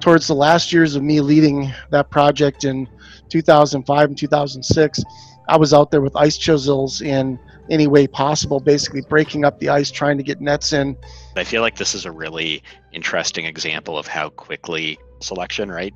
Towards 0.00 0.26
the 0.26 0.34
last 0.34 0.72
years 0.72 0.96
of 0.96 1.02
me 1.02 1.20
leading 1.20 1.70
that 1.90 2.08
project 2.08 2.64
in 2.64 2.88
2005 3.28 4.08
and 4.08 4.16
2006, 4.16 5.04
I 5.50 5.56
was 5.58 5.74
out 5.74 5.90
there 5.90 6.00
with 6.00 6.16
ice 6.16 6.38
chisels 6.38 7.02
in 7.02 7.38
any 7.68 7.86
way 7.86 8.06
possible, 8.06 8.58
basically 8.58 9.02
breaking 9.02 9.44
up 9.44 9.58
the 9.58 9.68
ice, 9.68 9.90
trying 9.90 10.16
to 10.16 10.22
get 10.22 10.40
nets 10.40 10.72
in. 10.72 10.96
I 11.38 11.44
feel 11.44 11.62
like 11.62 11.76
this 11.76 11.94
is 11.94 12.04
a 12.04 12.12
really 12.12 12.62
interesting 12.92 13.44
example 13.44 13.98
of 13.98 14.06
how 14.06 14.30
quickly 14.30 14.98
selection, 15.20 15.70
right, 15.70 15.94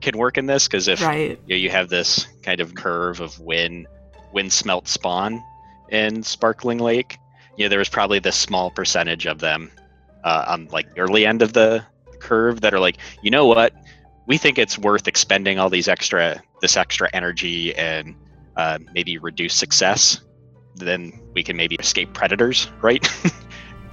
can 0.00 0.16
work 0.18 0.38
in 0.38 0.46
this. 0.46 0.66
Because 0.66 0.88
if 0.88 1.02
right. 1.02 1.38
you, 1.46 1.54
know, 1.54 1.56
you 1.56 1.70
have 1.70 1.88
this 1.88 2.26
kind 2.42 2.60
of 2.60 2.74
curve 2.74 3.20
of 3.20 3.38
when 3.40 3.86
when 4.32 4.50
smelt 4.50 4.88
spawn 4.88 5.42
in 5.90 6.22
Sparkling 6.22 6.78
Lake, 6.78 7.18
you 7.56 7.64
know, 7.64 7.68
there 7.68 7.78
was 7.78 7.88
probably 7.88 8.18
this 8.18 8.36
small 8.36 8.70
percentage 8.70 9.26
of 9.26 9.38
them 9.38 9.70
uh, 10.24 10.44
on 10.48 10.66
like 10.66 10.86
early 10.96 11.24
end 11.24 11.42
of 11.42 11.52
the 11.52 11.84
curve 12.18 12.60
that 12.60 12.74
are 12.74 12.80
like, 12.80 12.98
you 13.22 13.30
know 13.30 13.46
what, 13.46 13.72
we 14.26 14.36
think 14.36 14.58
it's 14.58 14.78
worth 14.78 15.06
expending 15.08 15.58
all 15.58 15.70
these 15.70 15.88
extra 15.88 16.42
this 16.60 16.76
extra 16.76 17.08
energy 17.12 17.74
and 17.76 18.14
uh, 18.56 18.78
maybe 18.94 19.18
reduce 19.18 19.54
success 19.54 20.20
then 20.76 21.12
we 21.34 21.42
can 21.42 21.56
maybe 21.56 21.76
escape 21.76 22.12
predators, 22.12 22.68
right? 22.82 23.06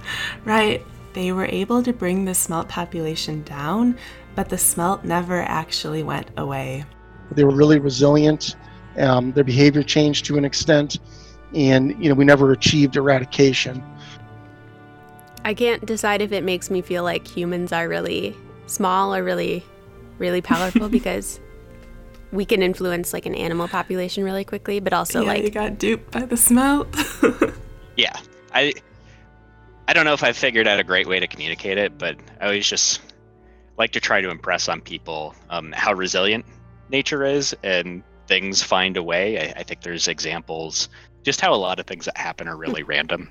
right. 0.44 0.84
They 1.12 1.30
were 1.30 1.46
able 1.46 1.82
to 1.82 1.92
bring 1.92 2.24
the 2.24 2.34
smelt 2.34 2.68
population 2.68 3.42
down, 3.44 3.96
but 4.34 4.48
the 4.48 4.58
smelt 4.58 5.04
never 5.04 5.42
actually 5.42 6.02
went 6.02 6.28
away. 6.36 6.84
They 7.30 7.44
were 7.44 7.54
really 7.54 7.78
resilient. 7.78 8.56
Um, 8.98 9.32
their 9.32 9.44
behavior 9.44 9.82
changed 9.82 10.24
to 10.26 10.36
an 10.36 10.44
extent, 10.44 10.98
and 11.54 11.90
you 12.02 12.08
know 12.08 12.14
we 12.14 12.24
never 12.24 12.52
achieved 12.52 12.96
eradication. 12.96 13.82
I 15.44 15.54
can't 15.54 15.84
decide 15.84 16.22
if 16.22 16.32
it 16.32 16.42
makes 16.42 16.70
me 16.70 16.80
feel 16.80 17.04
like 17.04 17.26
humans 17.26 17.72
are 17.72 17.88
really 17.88 18.36
small 18.66 19.14
or 19.14 19.22
really, 19.22 19.64
really 20.18 20.40
powerful 20.40 20.88
because 20.98 21.38
we 22.32 22.44
can 22.44 22.62
influence 22.62 23.12
like 23.12 23.26
an 23.26 23.34
animal 23.34 23.68
population 23.68 24.24
really 24.24 24.44
quickly, 24.44 24.80
but 24.80 24.92
also 24.92 25.20
yeah, 25.22 25.28
like 25.28 25.42
you 25.44 25.50
got 25.50 25.78
duped 25.78 26.10
by 26.10 26.22
the 26.22 26.36
smelt. 26.36 26.88
yeah, 27.96 28.18
I 28.52 28.74
I 29.86 29.92
don't 29.92 30.04
know 30.04 30.14
if 30.14 30.24
I've 30.24 30.36
figured 30.36 30.66
out 30.66 30.80
a 30.80 30.84
great 30.84 31.06
way 31.06 31.20
to 31.20 31.26
communicate 31.26 31.76
it, 31.76 31.98
but 31.98 32.16
I 32.40 32.46
always 32.46 32.66
just 32.66 33.00
like 33.76 33.92
to 33.92 34.00
try 34.00 34.20
to 34.20 34.30
impress 34.30 34.68
on 34.68 34.80
people 34.80 35.34
um, 35.50 35.72
how 35.72 35.92
resilient 35.92 36.46
nature 36.88 37.24
is 37.24 37.54
and 37.62 38.02
things 38.26 38.62
find 38.62 38.96
a 38.96 39.02
way. 39.02 39.38
I, 39.38 39.60
I 39.60 39.62
think 39.62 39.82
there's 39.82 40.08
examples 40.08 40.88
just 41.22 41.40
how 41.40 41.52
a 41.52 41.56
lot 41.56 41.80
of 41.80 41.86
things 41.86 42.04
that 42.04 42.16
happen 42.16 42.48
are 42.48 42.56
really 42.56 42.82
random. 42.82 43.30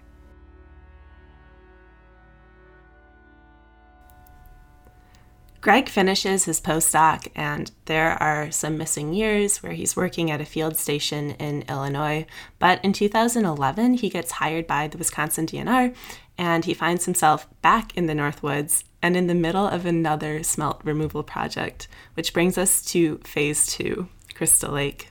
Greg 5.64 5.88
finishes 5.88 6.44
his 6.44 6.60
postdoc, 6.60 7.30
and 7.36 7.72
there 7.86 8.22
are 8.22 8.52
some 8.52 8.78
missing 8.78 9.14
years 9.14 9.64
where 9.64 9.72
he's 9.72 9.96
working 9.96 10.30
at 10.30 10.42
a 10.42 10.46
field 10.46 10.76
station 10.76 11.32
in 11.32 11.64
Illinois. 11.70 12.26
But 12.60 12.84
in 12.84 12.92
2011, 12.92 13.94
he 13.94 14.10
gets 14.10 14.34
hired 14.34 14.68
by 14.68 14.90
the 14.90 14.98
Wisconsin 14.98 15.46
DNR, 15.46 15.96
and 16.38 16.66
he 16.66 16.74
finds 16.74 17.06
himself 17.06 17.48
back 17.62 17.96
in 17.96 18.08
the 18.08 18.14
Northwoods 18.14 18.84
and 19.02 19.16
in 19.16 19.28
the 19.28 19.36
middle 19.36 19.68
of 19.68 19.86
another 19.86 20.44
smelt 20.44 20.82
removal 20.84 21.24
project, 21.24 21.88
which 22.14 22.34
brings 22.34 22.58
us 22.58 22.84
to 22.86 23.20
phase 23.20 23.68
two, 23.68 24.08
Crystal 24.34 24.72
Lake. 24.72 25.10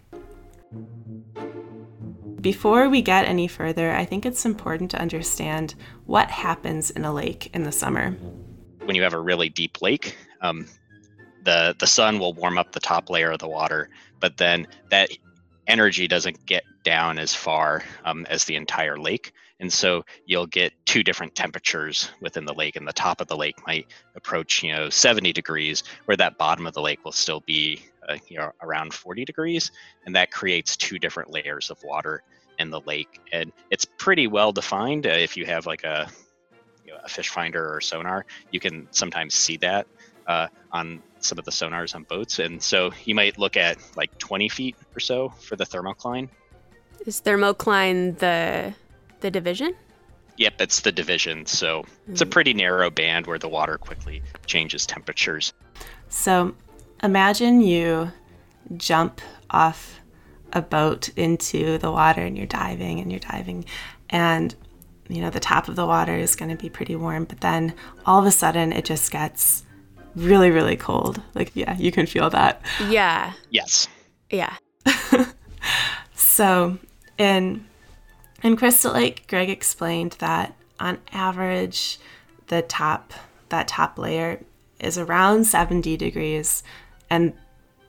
Before 2.41 2.89
we 2.89 3.03
get 3.03 3.27
any 3.27 3.47
further, 3.47 3.93
I 3.93 4.05
think 4.05 4.27
it's 4.27 4.45
important 4.45 4.91
to 4.93 5.01
understand 5.01 5.75
what 6.07 6.31
happens 6.31 6.91
in 6.91 7.05
a 7.05 7.13
lake 7.13 7.51
in 7.55 7.63
the 7.63 7.71
summer. 7.71 8.17
When 8.85 8.97
you 8.97 9.03
have 9.03 9.15
a 9.15 9.21
really 9.21 9.49
deep 9.49 9.81
lake, 9.81 10.17
um, 10.41 10.67
the 11.45 11.77
the 11.79 11.87
sun 11.87 12.19
will 12.19 12.33
warm 12.33 12.59
up 12.59 12.73
the 12.73 12.81
top 12.81 13.11
layer 13.11 13.31
of 13.31 13.39
the 13.39 13.49
water, 13.49 13.91
but 14.19 14.39
then 14.39 14.67
that 14.91 15.11
energy 15.69 16.09
doesn't 16.09 16.45
get 16.47 16.65
down 16.83 17.19
as 17.19 17.33
far 17.33 17.85
um, 18.05 18.27
as 18.29 18.45
the 18.45 18.57
entire 18.57 18.99
lake, 18.99 19.33
and 19.63 19.73
so 19.73 20.05
you'll 20.27 20.47
get 20.47 20.73
two 20.85 21.03
different 21.05 21.35
temperatures 21.37 22.11
within 22.21 22.45
the 22.45 22.53
lake. 22.53 22.75
And 22.75 22.87
the 22.87 22.93
top 22.93 23.21
of 23.21 23.29
the 23.29 23.37
lake 23.37 23.57
might 23.65 23.87
approach 24.17 24.63
you 24.63 24.73
know 24.73 24.91
70 24.91 25.33
degrees, 25.33 25.85
where 26.05 26.17
that 26.17 26.37
bottom 26.37 26.67
of 26.67 26.75
the 26.75 26.83
lake 26.83 27.05
will 27.05 27.13
still 27.13 27.41
be 27.41 27.81
uh, 28.07 28.19
you 28.29 28.37
know 28.37 28.51
around 28.61 28.93
40 28.93 29.25
degrees, 29.25 29.71
and 30.05 30.15
that 30.17 30.31
creates 30.31 30.77
two 30.77 30.99
different 30.99 31.31
layers 31.31 31.71
of 31.71 31.79
water 31.85 32.23
in 32.59 32.71
the 32.71 32.81
lake, 32.81 33.21
and 33.33 33.53
it's 33.71 33.85
pretty 33.85 34.27
well 34.27 34.53
defined. 34.53 35.07
Uh, 35.07 35.11
if 35.11 35.37
you 35.37 35.47
have 35.47 35.65
like 35.65 35.85
a 35.85 36.09
you 36.85 36.93
know, 36.93 36.99
a 37.03 37.09
fish 37.09 37.29
finder 37.29 37.73
or 37.73 37.81
sonar, 37.81 38.27
you 38.51 38.59
can 38.59 38.89
sometimes 38.91 39.35
see 39.35 39.57
that 39.59 39.87
uh, 40.27 40.49
on 40.73 41.01
some 41.21 41.39
of 41.39 41.45
the 41.45 41.53
sonars 41.53 41.95
on 41.95 42.03
boats. 42.03 42.41
And 42.41 42.61
so 42.61 42.91
you 43.05 43.15
might 43.15 43.39
look 43.39 43.57
at 43.57 43.79
like 43.97 44.19
20 44.19 44.49
feet 44.49 44.77
or 44.97 44.99
so 44.99 45.29
for 45.29 45.55
the 45.55 45.65
thermocline. 45.65 46.29
Is 47.07 47.21
thermocline 47.21 48.19
the 48.19 48.75
the 49.23 49.31
division? 49.31 49.75
Yep, 50.37 50.61
it's 50.61 50.81
the 50.81 50.93
division. 50.93 51.47
So 51.47 51.85
it's 52.09 52.21
a 52.21 52.25
hmm. 52.25 52.31
pretty 52.31 52.55
narrow 52.55 52.91
band 52.91 53.27
where 53.27 53.39
the 53.39 53.49
water 53.49 53.79
quickly 53.79 54.23
changes 54.47 54.87
temperatures. 54.87 55.53
So 56.09 56.55
imagine 57.03 57.61
you 57.61 58.13
jump 58.77 59.21
off 59.51 60.01
a 60.53 60.63
boat 60.63 61.09
into 61.17 61.79
the 61.79 61.91
water 61.91 62.21
and 62.21 62.37
you're 62.37 62.47
diving 62.47 63.01
and 63.01 63.11
you're 63.11 63.21
diving 63.21 63.65
and 64.11 64.55
you 65.09 65.21
know 65.21 65.31
the 65.31 65.41
top 65.41 65.67
of 65.67 65.77
the 65.77 65.87
water 65.87 66.15
is 66.15 66.37
going 66.37 66.51
to 66.51 66.57
be 66.57 66.69
pretty 66.69 66.95
warm 66.95 67.25
but 67.25 67.41
then 67.41 67.75
all 68.07 68.21
of 68.21 68.27
a 68.27 68.31
sudden 68.31 68.71
it 68.71 68.85
just 68.85 69.11
gets 69.11 69.65
really 70.15 70.51
really 70.51 70.77
cold 70.77 71.21
like 71.35 71.51
yeah 71.55 71.77
you 71.79 71.91
can 71.91 72.07
feel 72.07 72.29
that 72.31 72.63
Yeah. 72.89 73.33
Yes. 73.51 73.89
Yeah. 74.31 74.55
so 76.15 76.79
in 77.19 77.65
in 78.43 78.57
Crystal 78.57 78.93
Lake, 78.93 79.27
Greg 79.29 79.49
explained 79.49 80.17
that 80.19 80.55
on 80.81 80.99
average, 81.13 81.99
the 82.49 82.63
top 82.63 83.13
that 83.49 83.69
top 83.69 83.99
layer 83.99 84.41
is 84.81 84.99
around 84.99 85.45
70 85.45 85.97
degrees, 85.97 86.63
and 87.09 87.33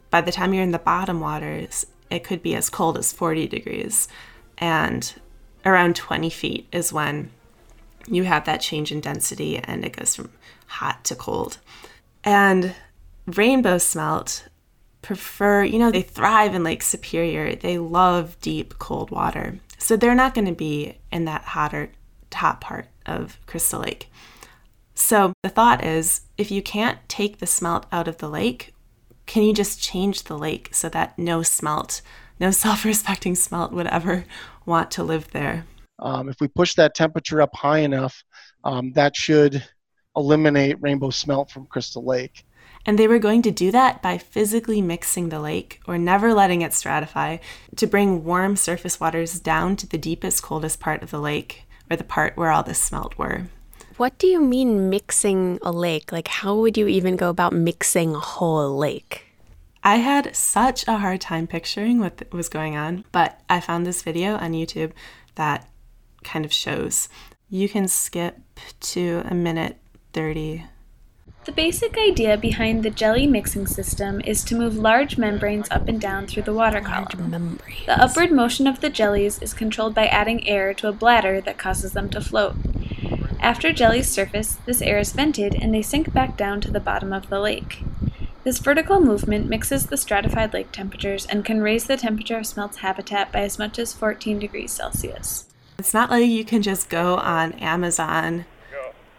by 0.09 0.21
the 0.21 0.31
time 0.31 0.53
you're 0.53 0.63
in 0.63 0.71
the 0.71 0.79
bottom 0.79 1.19
waters, 1.19 1.87
it 2.09 2.23
could 2.23 2.43
be 2.43 2.55
as 2.55 2.69
cold 2.69 2.97
as 2.97 3.11
40 3.11 3.47
degrees, 3.47 4.07
and 4.57 5.15
around 5.65 5.95
20 5.95 6.29
feet 6.29 6.67
is 6.71 6.93
when 6.93 7.31
you 8.07 8.23
have 8.23 8.45
that 8.45 8.61
change 8.61 8.91
in 8.91 8.99
density 8.99 9.57
and 9.57 9.85
it 9.85 9.95
goes 9.95 10.15
from 10.15 10.29
hot 10.67 11.03
to 11.05 11.15
cold. 11.15 11.57
And 12.23 12.75
rainbow 13.25 13.77
smelt 13.77 14.47
prefer, 15.01 15.63
you 15.63 15.79
know, 15.79 15.91
they 15.91 16.01
thrive 16.01 16.55
in 16.55 16.63
Lake 16.63 16.83
Superior. 16.83 17.55
They 17.55 17.77
love 17.77 18.39
deep, 18.41 18.77
cold 18.79 19.11
water. 19.11 19.59
So 19.83 19.97
they're 19.97 20.15
not 20.15 20.33
going 20.33 20.47
to 20.47 20.53
be 20.53 20.97
in 21.11 21.25
that 21.25 21.43
hotter 21.43 21.91
top 22.29 22.61
part 22.61 22.87
of 23.05 23.37
Crystal 23.47 23.81
Lake. 23.81 24.09
So 24.95 25.33
the 25.43 25.49
thought 25.49 25.83
is 25.83 26.21
if 26.37 26.51
you 26.51 26.61
can't 26.61 26.99
take 27.09 27.39
the 27.39 27.45
smelt 27.45 27.85
out 27.91 28.07
of 28.07 28.19
the 28.19 28.29
lake, 28.29 28.73
can 29.25 29.43
you 29.43 29.53
just 29.53 29.81
change 29.81 30.23
the 30.23 30.37
lake 30.37 30.69
so 30.71 30.87
that 30.87 31.19
no 31.19 31.43
smelt, 31.43 32.01
no 32.39 32.49
self 32.63 32.85
respecting 32.85 33.35
smelt 33.35 33.73
would 33.73 33.87
ever 33.87 34.23
want 34.65 34.89
to 34.91 35.03
live 35.03 35.29
there? 35.31 35.65
Um, 35.99 36.29
if 36.29 36.39
we 36.39 36.47
push 36.47 36.75
that 36.75 36.95
temperature 36.95 37.41
up 37.41 37.53
high 37.53 37.79
enough, 37.79 38.23
um, 38.63 38.93
that 38.93 39.17
should 39.17 39.67
eliminate 40.15 40.77
rainbow 40.79 41.09
smelt 41.09 41.51
from 41.51 41.65
Crystal 41.65 42.05
Lake. 42.05 42.45
And 42.85 42.99
they 42.99 43.07
were 43.07 43.19
going 43.19 43.41
to 43.43 43.51
do 43.51 43.71
that 43.71 44.01
by 44.01 44.17
physically 44.17 44.81
mixing 44.81 45.29
the 45.29 45.39
lake 45.39 45.79
or 45.87 45.97
never 45.97 46.33
letting 46.33 46.61
it 46.61 46.71
stratify 46.71 47.39
to 47.77 47.87
bring 47.87 48.23
warm 48.23 48.55
surface 48.55 48.99
waters 48.99 49.39
down 49.39 49.75
to 49.77 49.87
the 49.87 49.97
deepest, 49.97 50.43
coldest 50.43 50.79
part 50.79 51.01
of 51.01 51.11
the 51.11 51.19
lake, 51.19 51.63
or 51.89 51.95
the 51.95 52.03
part 52.03 52.35
where 52.35 52.51
all 52.51 52.63
the 52.63 52.73
smelt 52.73 53.17
were. 53.17 53.47
What 53.97 54.17
do 54.17 54.27
you 54.27 54.41
mean 54.41 54.89
mixing 54.89 55.59
a 55.61 55.71
lake? 55.71 56.11
Like, 56.11 56.27
how 56.27 56.55
would 56.55 56.77
you 56.77 56.87
even 56.87 57.15
go 57.15 57.29
about 57.29 57.53
mixing 57.53 58.15
a 58.15 58.19
whole 58.19 58.75
lake? 58.75 59.27
I 59.83 59.97
had 59.97 60.35
such 60.35 60.87
a 60.87 60.97
hard 60.97 61.21
time 61.21 61.45
picturing 61.45 61.99
what 61.99 62.31
was 62.31 62.49
going 62.49 62.75
on, 62.75 63.05
but 63.11 63.39
I 63.49 63.59
found 63.59 63.85
this 63.85 64.01
video 64.01 64.35
on 64.35 64.53
YouTube 64.53 64.91
that 65.35 65.69
kind 66.23 66.43
of 66.43 66.53
shows. 66.53 67.09
You 67.49 67.69
can 67.69 67.87
skip 67.87 68.39
to 68.79 69.23
a 69.25 69.35
minute 69.35 69.77
30 70.13 70.63
The 71.45 71.51
basic 71.51 71.97
idea 71.97 72.37
behind 72.37 72.83
the 72.83 72.89
jelly 72.89 73.27
mixing 73.27 73.67
system 73.67 74.21
is 74.21 74.45
to 74.45 74.55
move 74.55 74.77
large 74.77 75.17
membranes 75.17 75.69
up 75.71 75.89
and 75.89 75.99
down 75.99 76.25
through 76.25 76.43
the 76.43 76.53
water 76.53 76.79
column. 76.79 77.29
Membrane. 77.29 77.75
The 77.85 78.01
upward 78.01 78.31
motion 78.31 78.65
of 78.65 78.79
the 78.79 78.89
jellies 78.89 79.41
is 79.41 79.53
controlled 79.53 79.93
by 79.93 80.07
adding 80.07 80.47
air 80.47 80.73
to 80.75 80.87
a 80.87 80.93
bladder 80.93 81.41
that 81.41 81.57
causes 81.57 81.91
them 81.91 82.09
to 82.11 82.21
float. 82.21 82.55
After 83.41 83.73
jellies 83.73 84.07
surface, 84.07 84.55
this 84.65 84.81
air 84.81 84.99
is 84.99 85.11
vented 85.11 85.53
and 85.53 85.73
they 85.73 85.81
sink 85.81 86.13
back 86.13 86.37
down 86.37 86.61
to 86.61 86.71
the 86.71 86.79
bottom 86.79 87.11
of 87.11 87.27
the 87.27 87.41
lake. 87.41 87.83
This 88.45 88.59
vertical 88.59 89.01
movement 89.01 89.49
mixes 89.49 89.87
the 89.87 89.97
stratified 89.97 90.53
lake 90.53 90.71
temperatures 90.71 91.25
and 91.25 91.43
can 91.43 91.61
raise 91.61 91.83
the 91.83 91.97
temperature 91.97 92.37
of 92.37 92.45
smelt's 92.45 92.77
habitat 92.77 93.33
by 93.33 93.41
as 93.41 93.59
much 93.59 93.77
as 93.77 93.91
14 93.91 94.39
degrees 94.39 94.71
Celsius. 94.71 95.45
It's 95.77 95.93
not 95.93 96.09
like 96.09 96.25
you 96.25 96.45
can 96.45 96.61
just 96.61 96.87
go 96.89 97.17
on 97.17 97.51
Amazon 97.53 98.45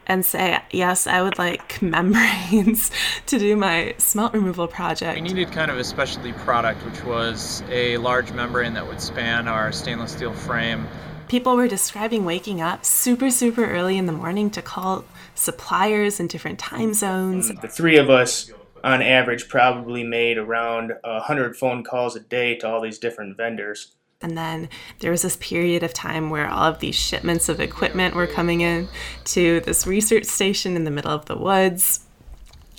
and 0.07 0.25
say, 0.25 0.59
Yes, 0.71 1.07
I 1.07 1.23
would 1.23 1.39
like 1.39 1.81
membranes 1.83 2.91
to 3.27 3.39
do 3.39 3.57
my 3.57 3.95
smelt 3.99 4.33
removal 4.33 4.67
project. 4.67 5.21
We 5.21 5.29
needed 5.29 5.53
kind 5.53 5.71
of 5.71 5.79
a 5.79 5.85
specialty 5.85 6.33
product, 6.33 6.85
which 6.85 7.03
was 7.05 7.63
a 7.71 7.97
large 7.99 8.33
membrane 8.33 8.75
that 8.75 8.87
would 8.87 9.01
span 9.01 9.49
our 9.49 9.73
stainless 9.73 10.13
steel 10.13 10.33
frame. 10.33 10.87
People 11.29 11.57
were 11.57 11.69
describing 11.69 12.25
waking 12.25 12.61
up 12.61 12.85
super, 12.85 13.31
super 13.31 13.65
early 13.65 13.97
in 13.97 14.07
the 14.07 14.13
morning 14.13 14.51
to 14.51 14.63
call 14.63 15.05
suppliers 15.35 16.21
in 16.21 16.27
different 16.27 16.59
time 16.59 16.95
zones. 16.95 17.49
The 17.49 17.69
three 17.69 17.97
of 17.97 18.11
us, 18.11 18.53
on 18.85 19.01
average, 19.01 19.49
probably 19.49 20.05
made 20.05 20.37
around 20.37 20.93
100 21.03 21.57
phone 21.57 21.83
calls 21.83 22.15
a 22.15 22.21
day 22.21 22.57
to 22.57 22.69
all 22.69 22.81
these 22.81 22.99
different 22.99 23.37
vendors. 23.37 23.97
And 24.25 24.39
then 24.39 24.71
there 25.01 25.11
was 25.11 25.21
this 25.21 25.37
period 25.37 25.83
of 25.83 25.93
time 25.93 26.31
where 26.31 26.49
all 26.49 26.65
of 26.65 26.79
these 26.79 26.95
shipments 26.95 27.51
of 27.51 27.61
equipment 27.61 28.15
were 28.15 28.27
coming 28.27 28.63
in 28.63 28.89
to 29.27 29.61
this 29.61 29.87
research 29.87 30.25
station 30.25 30.77
in 30.77 30.85
the 30.85 30.91
middle 30.91 31.11
of 31.11 31.27
the 31.27 31.37
woods. 31.37 32.07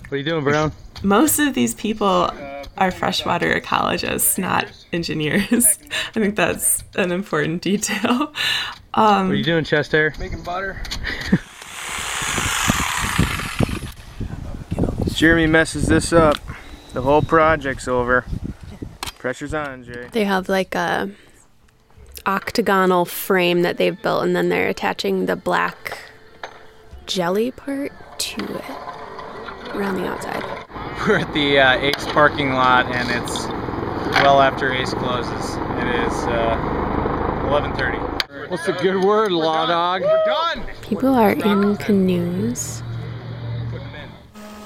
What 0.01 0.13
are 0.13 0.17
you 0.17 0.23
doing, 0.23 0.43
Brown? 0.43 0.71
Most 1.03 1.38
of 1.38 1.53
these 1.53 1.75
people 1.75 2.31
are 2.77 2.89
freshwater 2.89 3.53
ecologists, 3.62 4.39
not 4.39 4.65
engineers. 4.91 5.77
I 6.15 6.19
think 6.19 6.36
that's 6.36 6.84
an 6.95 7.12
important 7.12 7.62
detail. 7.62 8.34
Um, 8.95 9.27
What 9.27 9.34
are 9.34 9.36
you 9.36 9.43
doing, 9.43 9.63
chest 9.65 9.91
hair? 9.91 10.15
Making 10.17 10.41
butter. 10.41 10.81
Jeremy 15.13 15.45
messes 15.45 15.86
this 15.86 16.12
up. 16.12 16.38
The 16.93 17.03
whole 17.03 17.21
project's 17.21 17.88
over. 17.88 18.25
Pressure's 19.19 19.53
on, 19.53 19.84
Jay. 19.84 20.08
They 20.12 20.23
have 20.25 20.49
like 20.49 20.75
a 20.75 21.10
octagonal 22.25 23.05
frame 23.05 23.61
that 23.61 23.77
they've 23.77 24.01
built, 24.01 24.23
and 24.23 24.35
then 24.35 24.49
they're 24.49 24.67
attaching 24.67 25.25
the 25.25 25.35
black 25.35 25.99
jelly 27.05 27.51
part 27.51 27.91
to 28.17 28.43
it 28.43 28.69
around 29.75 29.95
the 29.95 30.07
outside. 30.07 30.43
We're 31.07 31.19
at 31.19 31.33
the 31.33 31.59
uh, 31.59 31.77
Ace 31.79 32.05
parking 32.07 32.53
lot, 32.53 32.88
and 32.88 33.09
it's 33.11 33.47
well 34.23 34.41
after 34.41 34.73
Ace 34.73 34.93
closes. 34.93 35.55
It 35.55 35.88
is 36.07 36.13
uh, 36.25 36.57
11:30. 37.45 38.49
What's 38.49 38.67
a 38.67 38.73
good 38.73 39.03
word, 39.03 39.31
law 39.31 39.65
dog? 39.65 40.01
We're 40.01 40.25
done. 40.25 40.63
People 40.81 41.13
are 41.15 41.31
in 41.31 41.77
canoes. 41.77 42.83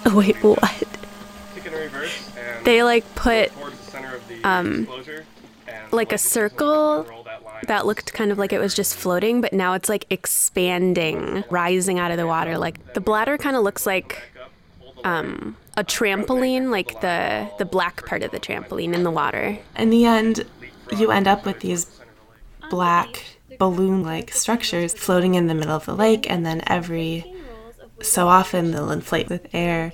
Oh, 0.05 0.15
wait, 0.17 0.35
what? 0.43 0.83
They 2.63 2.83
like 2.83 3.03
put 3.15 3.51
um 4.43 4.87
like 5.91 6.11
a 6.13 6.17
circle 6.17 7.05
that 7.67 7.85
looked 7.85 8.13
kind 8.13 8.31
of 8.31 8.37
like 8.37 8.53
it 8.53 8.59
was 8.59 8.73
just 8.73 8.95
floating, 8.95 9.41
but 9.41 9.53
now 9.53 9.73
it's 9.73 9.89
like 9.89 10.05
expanding, 10.09 11.43
rising 11.49 11.99
out 11.99 12.11
of 12.11 12.17
the 12.17 12.27
water. 12.27 12.57
Like 12.57 12.93
the 12.93 13.01
bladder 13.01 13.37
kind 13.37 13.55
of 13.55 13.63
looks 13.63 13.85
like 13.85 14.21
um, 15.03 15.55
a 15.77 15.83
trampoline, 15.83 16.69
like 16.71 17.01
the 17.01 17.49
the 17.57 17.65
black 17.65 18.05
part 18.05 18.23
of 18.23 18.31
the 18.31 18.39
trampoline 18.39 18.93
in 18.93 19.03
the 19.03 19.11
water. 19.11 19.57
In 19.77 19.89
the 19.89 20.05
end, 20.05 20.45
you 20.97 21.11
end 21.11 21.27
up 21.27 21.45
with 21.45 21.59
these 21.59 21.99
black 22.69 23.25
balloon 23.57 24.03
like 24.03 24.31
structures 24.31 24.93
floating 24.93 25.35
in 25.35 25.47
the 25.47 25.55
middle 25.55 25.75
of 25.75 25.85
the 25.85 25.95
lake, 25.95 26.29
and 26.29 26.45
then 26.45 26.61
every 26.67 27.33
so 28.01 28.27
often 28.27 28.71
they'll 28.71 28.91
inflate 28.91 29.29
with 29.29 29.47
air 29.53 29.91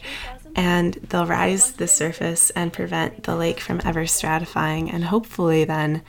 and 0.56 0.94
they'll 1.10 1.26
rise 1.26 1.72
to 1.72 1.78
the 1.80 1.88
surface 1.88 2.50
and 2.52 2.72
prevent 2.72 3.24
the 3.24 3.36
lake 3.36 3.60
from 3.60 3.82
ever 3.84 4.04
stratifying, 4.04 4.94
and 4.94 5.06
hopefully 5.06 5.66
then 5.66 6.02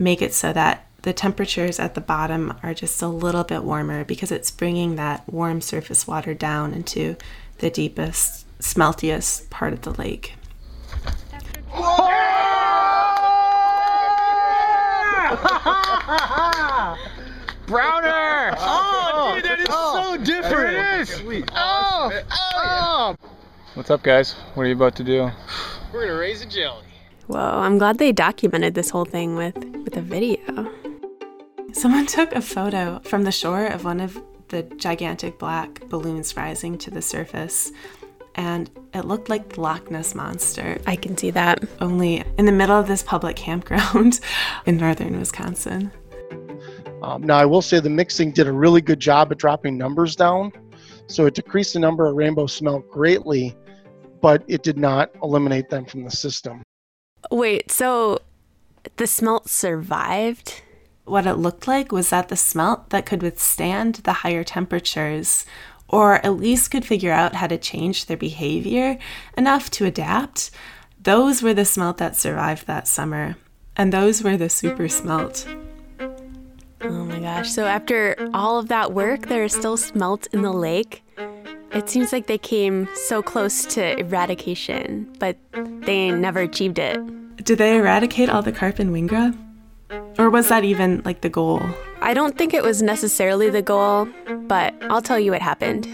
make 0.00 0.22
it 0.22 0.32
so 0.32 0.52
that 0.52 0.86
the 1.02 1.12
temperatures 1.12 1.78
at 1.78 1.94
the 1.94 2.00
bottom 2.00 2.54
are 2.62 2.74
just 2.74 3.00
a 3.02 3.08
little 3.08 3.44
bit 3.44 3.62
warmer 3.62 4.04
because 4.04 4.32
it's 4.32 4.50
bringing 4.50 4.96
that 4.96 5.30
warm 5.32 5.60
surface 5.60 6.06
water 6.06 6.34
down 6.34 6.74
into 6.74 7.16
the 7.58 7.70
deepest, 7.70 8.46
smeltiest 8.58 9.48
part 9.50 9.72
of 9.72 9.82
the 9.82 9.92
lake. 9.92 10.34
Browner! 17.66 18.54
Oh, 18.58 19.10
oh 19.14 19.34
dude, 19.36 19.44
that 19.44 19.60
is 19.60 19.66
oh. 19.70 20.16
so 20.16 20.24
different. 20.24 20.76
It 20.76 21.00
is. 21.00 21.22
Oh, 21.54 22.20
oh. 22.56 23.16
What's 23.74 23.90
up, 23.90 24.02
guys? 24.02 24.32
What 24.54 24.64
are 24.64 24.66
you 24.66 24.74
about 24.74 24.96
to 24.96 25.04
do? 25.04 25.30
We're 25.92 26.06
gonna 26.06 26.18
raise 26.18 26.42
a 26.42 26.46
jelly. 26.46 26.89
Whoa, 27.30 27.38
I'm 27.38 27.78
glad 27.78 27.98
they 27.98 28.10
documented 28.10 28.74
this 28.74 28.90
whole 28.90 29.04
thing 29.04 29.36
with 29.36 29.56
with 29.84 29.96
a 29.96 30.00
video. 30.00 30.68
Someone 31.72 32.06
took 32.06 32.32
a 32.32 32.42
photo 32.42 32.98
from 33.04 33.22
the 33.22 33.30
shore 33.30 33.66
of 33.66 33.84
one 33.84 34.00
of 34.00 34.20
the 34.48 34.64
gigantic 34.64 35.38
black 35.38 35.88
balloons 35.88 36.36
rising 36.36 36.76
to 36.78 36.90
the 36.90 37.00
surface, 37.00 37.70
and 38.34 38.68
it 38.94 39.04
looked 39.04 39.28
like 39.28 39.50
the 39.50 39.60
Loch 39.60 39.92
Ness 39.92 40.12
Monster. 40.12 40.80
I 40.88 40.96
can 40.96 41.16
see 41.16 41.30
that. 41.30 41.62
Only 41.80 42.24
in 42.36 42.46
the 42.46 42.52
middle 42.52 42.76
of 42.76 42.88
this 42.88 43.04
public 43.04 43.36
campground 43.36 44.18
in 44.66 44.76
northern 44.76 45.16
Wisconsin. 45.16 45.92
Um, 47.00 47.22
now, 47.22 47.36
I 47.36 47.44
will 47.44 47.62
say 47.62 47.78
the 47.78 47.90
mixing 47.90 48.32
did 48.32 48.48
a 48.48 48.52
really 48.52 48.80
good 48.80 48.98
job 48.98 49.30
at 49.30 49.38
dropping 49.38 49.78
numbers 49.78 50.16
down. 50.16 50.50
So 51.06 51.26
it 51.26 51.34
decreased 51.34 51.74
the 51.74 51.78
number 51.78 52.06
of 52.06 52.16
rainbow 52.16 52.48
smelt 52.48 52.90
greatly, 52.90 53.54
but 54.20 54.42
it 54.48 54.64
did 54.64 54.78
not 54.78 55.12
eliminate 55.22 55.70
them 55.70 55.84
from 55.84 56.02
the 56.02 56.10
system. 56.10 56.64
Wait, 57.30 57.70
so 57.70 58.18
the 58.96 59.06
smelt 59.06 59.48
survived? 59.48 60.62
What 61.04 61.26
it 61.26 61.34
looked 61.34 61.66
like 61.66 61.92
was 61.92 62.10
that 62.10 62.28
the 62.28 62.36
smelt 62.36 62.90
that 62.90 63.06
could 63.06 63.22
withstand 63.22 63.96
the 63.96 64.12
higher 64.12 64.44
temperatures, 64.44 65.44
or 65.88 66.14
at 66.24 66.36
least 66.36 66.70
could 66.70 66.84
figure 66.84 67.12
out 67.12 67.34
how 67.34 67.48
to 67.48 67.58
change 67.58 68.06
their 68.06 68.16
behavior 68.16 68.98
enough 69.36 69.70
to 69.70 69.86
adapt, 69.86 70.50
those 71.02 71.42
were 71.42 71.54
the 71.54 71.64
smelt 71.64 71.96
that 71.98 72.16
survived 72.16 72.66
that 72.66 72.86
summer. 72.86 73.36
And 73.76 73.92
those 73.92 74.22
were 74.22 74.36
the 74.36 74.50
super 74.50 74.88
smelt. 74.88 75.46
Oh 76.82 77.04
my 77.04 77.18
gosh. 77.20 77.50
So 77.50 77.64
after 77.64 78.16
all 78.32 78.58
of 78.58 78.68
that 78.68 78.92
work, 78.92 79.26
there 79.26 79.44
is 79.44 79.52
still 79.52 79.76
smelt 79.76 80.26
in 80.32 80.42
the 80.42 80.52
lake. 80.52 81.02
It 81.72 81.88
seems 81.88 82.12
like 82.12 82.26
they 82.26 82.38
came 82.38 82.88
so 82.94 83.22
close 83.22 83.64
to 83.66 83.98
eradication, 83.98 85.08
but 85.20 85.36
they 85.52 86.10
never 86.10 86.40
achieved 86.40 86.78
it. 86.78 86.98
Did 87.44 87.58
they 87.58 87.76
eradicate 87.76 88.28
all 88.28 88.42
the 88.42 88.50
carp 88.50 88.80
in 88.80 88.90
Wingra? 88.90 89.36
Or 90.18 90.30
was 90.30 90.48
that 90.48 90.64
even 90.64 91.00
like 91.04 91.20
the 91.20 91.28
goal? 91.28 91.62
I 92.00 92.12
don't 92.12 92.36
think 92.36 92.54
it 92.54 92.62
was 92.62 92.82
necessarily 92.82 93.50
the 93.50 93.62
goal, 93.62 94.08
but 94.48 94.74
I'll 94.90 95.00
tell 95.00 95.18
you 95.18 95.30
what 95.30 95.42
happened. 95.42 95.84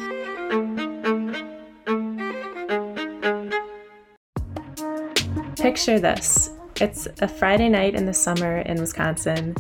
Picture 5.56 5.98
this 5.98 6.50
it's 6.80 7.08
a 7.20 7.28
Friday 7.28 7.68
night 7.68 7.94
in 7.94 8.04
the 8.04 8.14
summer 8.14 8.58
in 8.58 8.80
Wisconsin. 8.80 9.54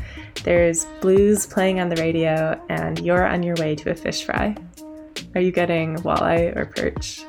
There's 0.44 0.84
blues 1.00 1.46
playing 1.46 1.80
on 1.80 1.88
the 1.88 1.96
radio, 1.96 2.60
and 2.68 2.98
you're 3.00 3.26
on 3.26 3.42
your 3.42 3.56
way 3.56 3.74
to 3.76 3.90
a 3.90 3.94
fish 3.94 4.24
fry. 4.24 4.54
Are 5.36 5.40
you 5.40 5.52
getting 5.52 5.96
walleye 5.96 6.56
or 6.56 6.64
perch? 6.64 7.22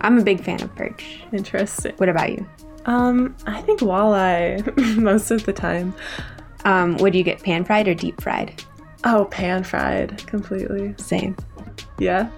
I'm 0.00 0.16
a 0.16 0.22
big 0.22 0.44
fan 0.44 0.62
of 0.62 0.72
perch. 0.76 1.22
Interesting. 1.32 1.92
What 1.96 2.08
about 2.08 2.30
you? 2.30 2.48
Um, 2.86 3.36
I 3.48 3.60
think 3.62 3.80
walleye 3.80 4.76
most 4.96 5.32
of 5.32 5.44
the 5.44 5.52
time. 5.52 5.92
Um, 6.64 6.96
would 6.98 7.16
you 7.16 7.24
get 7.24 7.42
pan 7.42 7.64
fried 7.64 7.88
or 7.88 7.94
deep 7.94 8.20
fried? 8.20 8.62
Oh, 9.02 9.24
pan 9.32 9.64
fried 9.64 10.24
completely. 10.28 10.94
Same. 10.98 11.36
Yeah. 11.98 12.30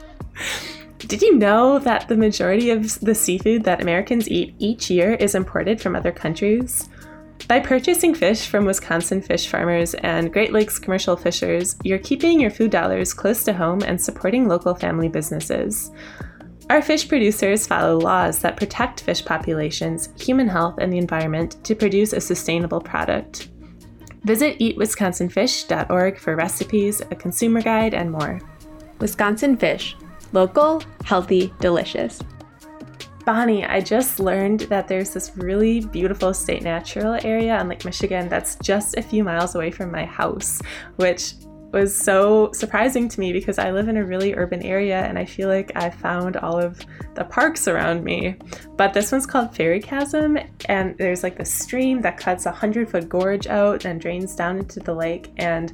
Did 1.00 1.20
you 1.20 1.36
know 1.36 1.78
that 1.80 2.08
the 2.08 2.16
majority 2.16 2.70
of 2.70 2.98
the 3.00 3.14
seafood 3.14 3.64
that 3.64 3.82
Americans 3.82 4.26
eat 4.26 4.54
each 4.58 4.90
year 4.90 5.12
is 5.12 5.34
imported 5.34 5.82
from 5.82 5.96
other 5.96 6.12
countries? 6.12 6.88
By 7.48 7.58
purchasing 7.58 8.14
fish 8.14 8.46
from 8.46 8.64
Wisconsin 8.64 9.20
fish 9.20 9.48
farmers 9.48 9.94
and 9.94 10.32
Great 10.32 10.52
Lakes 10.52 10.78
commercial 10.78 11.16
fishers, 11.16 11.76
you're 11.82 11.98
keeping 11.98 12.40
your 12.40 12.50
food 12.50 12.70
dollars 12.70 13.12
close 13.12 13.42
to 13.44 13.52
home 13.52 13.82
and 13.82 14.00
supporting 14.00 14.46
local 14.46 14.74
family 14.74 15.08
businesses. 15.08 15.90
Our 16.70 16.82
fish 16.82 17.08
producers 17.08 17.66
follow 17.66 17.98
laws 17.98 18.38
that 18.40 18.56
protect 18.56 19.00
fish 19.00 19.24
populations, 19.24 20.10
human 20.20 20.46
health, 20.46 20.76
and 20.78 20.92
the 20.92 20.98
environment 20.98 21.62
to 21.64 21.74
produce 21.74 22.12
a 22.12 22.20
sustainable 22.20 22.80
product. 22.80 23.48
Visit 24.22 24.58
eatwisconsinfish.org 24.60 26.18
for 26.18 26.36
recipes, 26.36 27.00
a 27.00 27.16
consumer 27.16 27.62
guide, 27.62 27.94
and 27.94 28.12
more. 28.12 28.40
Wisconsin 29.00 29.56
Fish. 29.56 29.96
Local, 30.32 30.82
healthy, 31.04 31.52
delicious. 31.58 32.20
Bonnie, 33.24 33.64
I 33.64 33.80
just 33.80 34.18
learned 34.18 34.60
that 34.60 34.88
there's 34.88 35.12
this 35.12 35.36
really 35.36 35.80
beautiful 35.80 36.32
state 36.32 36.62
natural 36.62 37.18
area 37.22 37.56
on 37.58 37.68
Lake 37.68 37.84
Michigan 37.84 38.28
that's 38.28 38.56
just 38.56 38.96
a 38.96 39.02
few 39.02 39.22
miles 39.22 39.54
away 39.54 39.70
from 39.70 39.90
my 39.90 40.04
house, 40.04 40.60
which 40.96 41.34
was 41.72 41.96
so 41.96 42.50
surprising 42.52 43.08
to 43.08 43.20
me 43.20 43.32
because 43.32 43.58
I 43.58 43.70
live 43.70 43.88
in 43.88 43.96
a 43.96 44.04
really 44.04 44.34
urban 44.34 44.62
area 44.62 45.02
and 45.02 45.18
I 45.18 45.24
feel 45.24 45.48
like 45.48 45.70
I 45.76 45.90
found 45.90 46.36
all 46.38 46.58
of 46.58 46.80
the 47.14 47.24
parks 47.24 47.68
around 47.68 48.02
me. 48.02 48.36
But 48.76 48.92
this 48.92 49.12
one's 49.12 49.26
called 49.26 49.54
Fairy 49.54 49.80
Chasm, 49.80 50.38
and 50.64 50.96
there's 50.98 51.22
like 51.22 51.38
a 51.38 51.44
stream 51.44 52.00
that 52.00 52.16
cuts 52.16 52.46
a 52.46 52.50
hundred 52.50 52.90
foot 52.90 53.08
gorge 53.08 53.46
out 53.46 53.84
and 53.84 54.00
drains 54.00 54.34
down 54.34 54.58
into 54.58 54.80
the 54.80 54.94
lake. 54.94 55.30
And 55.36 55.72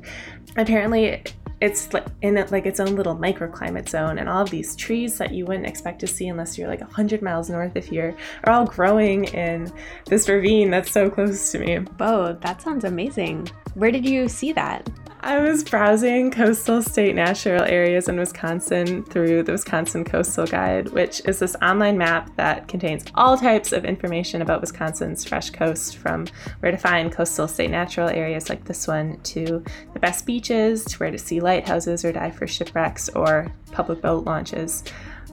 apparently, 0.56 1.22
it's 1.60 1.92
like 1.92 2.06
in 2.22 2.34
like 2.50 2.66
its 2.66 2.80
own 2.80 2.96
little 2.96 3.16
microclimate 3.16 3.88
zone 3.88 4.18
and 4.18 4.28
all 4.28 4.42
of 4.42 4.50
these 4.50 4.76
trees 4.76 5.16
that 5.18 5.32
you 5.32 5.44
wouldn't 5.44 5.66
expect 5.66 6.00
to 6.00 6.06
see 6.06 6.28
unless 6.28 6.58
you're 6.58 6.68
like 6.68 6.80
100 6.80 7.22
miles 7.22 7.48
north 7.48 7.74
of 7.76 7.84
here 7.84 8.14
are 8.44 8.52
all 8.52 8.66
growing 8.66 9.24
in 9.24 9.72
this 10.04 10.28
ravine 10.28 10.70
that's 10.70 10.90
so 10.90 11.08
close 11.08 11.50
to 11.52 11.58
me 11.58 11.76
Whoa, 11.98 12.34
that 12.40 12.62
sounds 12.62 12.84
amazing. 12.84 13.48
Where 13.74 13.90
did 13.90 14.06
you 14.06 14.28
see 14.28 14.52
that? 14.52 14.88
I 15.20 15.38
was 15.40 15.64
browsing 15.64 16.30
coastal 16.30 16.82
state 16.82 17.14
natural 17.14 17.62
areas 17.62 18.08
in 18.08 18.18
Wisconsin 18.18 19.02
through 19.04 19.42
the 19.42 19.52
Wisconsin 19.52 20.04
Coastal 20.04 20.46
Guide, 20.46 20.90
which 20.90 21.20
is 21.24 21.38
this 21.38 21.56
online 21.62 21.96
map 21.96 22.34
that 22.36 22.68
contains 22.68 23.04
all 23.14 23.36
types 23.38 23.72
of 23.72 23.84
information 23.84 24.42
about 24.42 24.60
Wisconsin's 24.60 25.24
fresh 25.24 25.50
coast 25.50 25.96
from 25.96 26.26
where 26.60 26.70
to 26.70 26.78
find 26.78 27.10
coastal 27.10 27.48
state 27.48 27.70
natural 27.70 28.08
areas 28.08 28.48
like 28.48 28.64
this 28.64 28.86
one 28.86 29.18
to 29.22 29.64
the 29.94 30.00
best 30.00 30.26
beaches, 30.26 30.84
to 30.84 30.98
where 30.98 31.10
to 31.10 31.18
see 31.18 31.40
lighthouses 31.40 32.04
or 32.04 32.12
dive 32.12 32.36
for 32.36 32.46
shipwrecks 32.46 33.08
or 33.08 33.50
public 33.72 34.02
boat 34.02 34.24
launches. 34.26 34.84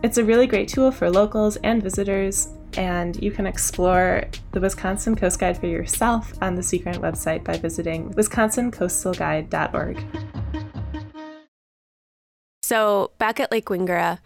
It's 0.03 0.17
a 0.17 0.25
really 0.25 0.47
great 0.47 0.67
tool 0.67 0.91
for 0.91 1.09
locals 1.09 1.55
and 1.63 1.81
visitors, 1.81 2.49
and 2.75 3.15
you 3.23 3.31
can 3.31 3.47
explore 3.47 4.25
the 4.51 4.59
Wisconsin 4.59 5.15
Coast 5.15 5.39
Guide 5.39 5.57
for 5.57 5.67
yourself 5.67 6.33
on 6.41 6.55
the 6.55 6.61
Sea 6.61 6.79
Grant 6.79 7.01
website 7.01 7.45
by 7.45 7.55
visiting 7.55 8.13
wisconsincoastalguide.org. 8.13 10.03
So, 12.63 13.11
back 13.17 13.39
at 13.39 13.49
Lake 13.49 13.67
Wingra, 13.67 14.19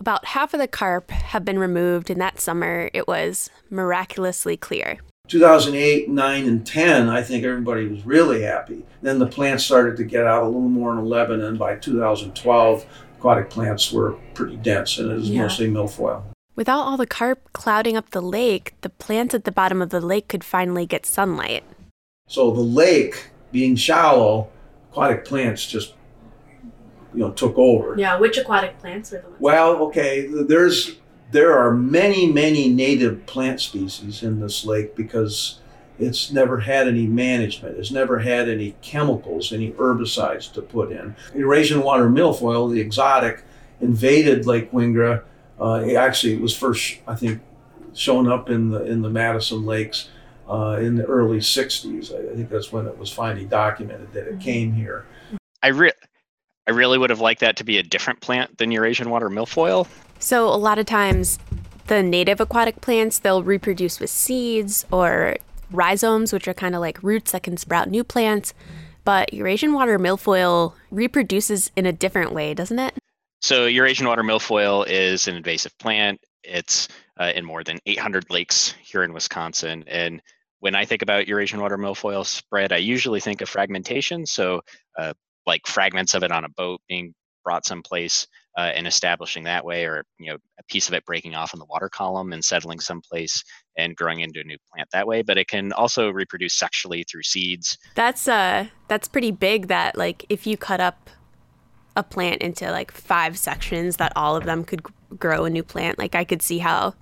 about 0.00 0.24
half 0.24 0.54
of 0.54 0.60
the 0.60 0.66
carp 0.66 1.10
have 1.10 1.44
been 1.44 1.58
removed, 1.58 2.08
and 2.08 2.18
that 2.22 2.40
summer 2.40 2.88
it 2.94 3.06
was 3.06 3.50
miraculously 3.68 4.56
clear. 4.56 5.00
2008, 5.28 6.08
9, 6.08 6.46
and 6.46 6.66
10, 6.66 7.08
I 7.10 7.22
think 7.22 7.44
everybody 7.44 7.86
was 7.86 8.06
really 8.06 8.42
happy. 8.42 8.84
Then 9.02 9.18
the 9.18 9.26
plants 9.26 9.64
started 9.64 9.98
to 9.98 10.04
get 10.04 10.26
out 10.26 10.42
a 10.42 10.46
little 10.46 10.62
more 10.62 10.92
in 10.92 10.98
11, 10.98 11.42
and 11.42 11.58
by 11.58 11.76
2012, 11.76 12.86
aquatic 13.22 13.50
plants 13.50 13.92
were 13.92 14.16
pretty 14.34 14.56
dense, 14.56 14.98
and 14.98 15.08
it 15.12 15.14
was 15.14 15.30
Yeah. 15.30 15.42
mostly 15.42 15.68
milfoil. 15.68 16.24
Without 16.56 16.80
all 16.80 16.96
the 16.96 17.06
carp 17.06 17.52
clouding 17.52 17.96
up 17.96 18.10
the 18.10 18.20
lake, 18.20 18.74
the 18.80 18.88
plants 18.88 19.32
at 19.32 19.44
the 19.44 19.52
bottom 19.52 19.80
of 19.80 19.90
the 19.90 20.00
lake 20.00 20.26
could 20.26 20.42
finally 20.42 20.86
get 20.86 21.06
sunlight. 21.06 21.62
So 22.26 22.50
the 22.50 22.60
lake 22.60 23.30
being 23.52 23.76
shallow, 23.76 24.48
aquatic 24.90 25.24
plants 25.24 25.64
just, 25.66 25.94
you 27.14 27.20
know, 27.20 27.30
took 27.30 27.56
over. 27.56 27.94
Yeah, 27.96 28.18
which 28.18 28.36
aquatic 28.38 28.80
plants 28.80 29.12
were 29.12 29.18
the 29.18 29.28
ones? 29.28 29.40
Well, 29.40 29.76
okay, 29.86 30.26
there's 30.26 30.96
there 31.30 31.56
are 31.56 31.70
many, 31.72 32.30
many 32.30 32.68
native 32.68 33.24
plant 33.24 33.60
species 33.60 34.22
in 34.22 34.40
this 34.40 34.66
lake 34.66 34.94
because 34.96 35.60
it's 35.98 36.32
never 36.32 36.60
had 36.60 36.88
any 36.88 37.06
management. 37.06 37.78
It's 37.78 37.90
never 37.90 38.18
had 38.18 38.48
any 38.48 38.74
chemicals, 38.82 39.52
any 39.52 39.72
herbicides 39.72 40.52
to 40.54 40.62
put 40.62 40.90
in. 40.90 41.14
Eurasian 41.34 41.82
water 41.82 42.08
milfoil, 42.08 42.72
the 42.72 42.80
exotic, 42.80 43.44
invaded 43.80 44.46
Lake 44.46 44.70
Wingra 44.72 45.24
Uh, 45.60 45.84
it 45.86 45.94
actually, 45.94 46.34
it 46.34 46.40
was 46.40 46.56
first, 46.56 46.98
I 47.06 47.14
think, 47.14 47.40
shown 47.94 48.26
up 48.26 48.50
in 48.50 48.70
the 48.70 48.84
in 48.84 49.02
the 49.02 49.10
Madison 49.10 49.64
Lakes 49.64 50.08
uh, 50.48 50.78
in 50.80 50.96
the 50.96 51.04
early 51.04 51.38
'60s. 51.38 52.12
I, 52.12 52.32
I 52.32 52.34
think 52.34 52.48
that's 52.48 52.72
when 52.72 52.86
it 52.86 52.98
was 52.98 53.12
finally 53.12 53.44
documented 53.44 54.12
that 54.12 54.26
it 54.26 54.40
came 54.40 54.72
here. 54.72 55.06
I 55.62 55.68
re- 55.68 55.92
I 56.66 56.70
really 56.72 56.98
would 56.98 57.10
have 57.10 57.20
liked 57.20 57.40
that 57.40 57.56
to 57.56 57.64
be 57.64 57.78
a 57.78 57.82
different 57.82 58.20
plant 58.20 58.58
than 58.58 58.72
Eurasian 58.72 59.10
water 59.10 59.28
milfoil. 59.28 59.86
So 60.18 60.48
a 60.48 60.56
lot 60.56 60.78
of 60.78 60.86
times, 60.86 61.38
the 61.86 62.02
native 62.02 62.40
aquatic 62.40 62.80
plants 62.80 63.18
they'll 63.18 63.42
reproduce 63.42 64.00
with 64.00 64.10
seeds 64.10 64.84
or 64.90 65.36
rhizomes, 65.72 66.32
which 66.32 66.48
are 66.48 66.54
kind 66.54 66.74
of 66.74 66.80
like 66.80 67.02
roots 67.02 67.32
that 67.32 67.42
can 67.42 67.56
sprout 67.56 67.90
new 67.90 68.04
plants. 68.04 68.54
But 69.04 69.32
Eurasian 69.32 69.72
water 69.72 69.98
milfoil 69.98 70.74
reproduces 70.90 71.70
in 71.76 71.86
a 71.86 71.92
different 71.92 72.32
way, 72.32 72.54
doesn't 72.54 72.78
it? 72.78 72.94
So 73.40 73.66
Eurasian 73.66 74.06
water 74.06 74.22
milfoil 74.22 74.86
is 74.86 75.26
an 75.26 75.34
invasive 75.34 75.76
plant. 75.78 76.20
It's 76.44 76.88
uh, 77.18 77.32
in 77.34 77.44
more 77.44 77.64
than 77.64 77.78
800 77.86 78.30
lakes 78.30 78.74
here 78.82 79.02
in 79.02 79.12
Wisconsin. 79.12 79.84
And 79.88 80.22
when 80.60 80.76
I 80.76 80.84
think 80.84 81.02
about 81.02 81.26
Eurasian 81.26 81.60
water 81.60 81.76
milfoil 81.76 82.24
spread, 82.24 82.72
I 82.72 82.76
usually 82.76 83.18
think 83.18 83.40
of 83.40 83.48
fragmentation. 83.48 84.26
So 84.26 84.60
uh, 84.96 85.12
like 85.46 85.66
fragments 85.66 86.14
of 86.14 86.22
it 86.22 86.30
on 86.30 86.44
a 86.44 86.48
boat 86.48 86.80
being 86.88 87.14
brought 87.44 87.66
someplace 87.66 88.28
uh, 88.56 88.70
and 88.74 88.86
establishing 88.86 89.44
that 89.44 89.64
way, 89.64 89.84
or 89.84 90.04
you 90.18 90.30
know 90.30 90.38
a 90.58 90.62
piece 90.68 90.88
of 90.88 90.94
it 90.94 91.04
breaking 91.04 91.34
off 91.34 91.54
in 91.54 91.58
the 91.58 91.66
water 91.66 91.88
column 91.88 92.32
and 92.32 92.44
settling 92.44 92.80
someplace 92.80 93.42
and 93.76 93.96
growing 93.96 94.20
into 94.20 94.40
a 94.40 94.44
new 94.44 94.58
plant 94.72 94.88
that 94.92 95.06
way. 95.06 95.22
But 95.22 95.38
it 95.38 95.48
can 95.48 95.72
also 95.72 96.10
reproduce 96.10 96.54
sexually 96.54 97.04
through 97.04 97.22
seeds. 97.22 97.78
That's 97.94 98.28
uh 98.28 98.66
that's 98.88 99.08
pretty 99.08 99.30
big. 99.30 99.68
That 99.68 99.96
like 99.96 100.26
if 100.28 100.46
you 100.46 100.56
cut 100.56 100.80
up 100.80 101.10
a 101.96 102.02
plant 102.02 102.42
into 102.42 102.70
like 102.70 102.90
five 102.90 103.38
sections, 103.38 103.96
that 103.96 104.12
all 104.16 104.36
of 104.36 104.44
them 104.44 104.64
could 104.64 104.82
grow 105.18 105.44
a 105.44 105.50
new 105.50 105.62
plant. 105.62 105.98
Like 105.98 106.14
I 106.14 106.24
could 106.24 106.42
see 106.42 106.58
how 106.58 106.94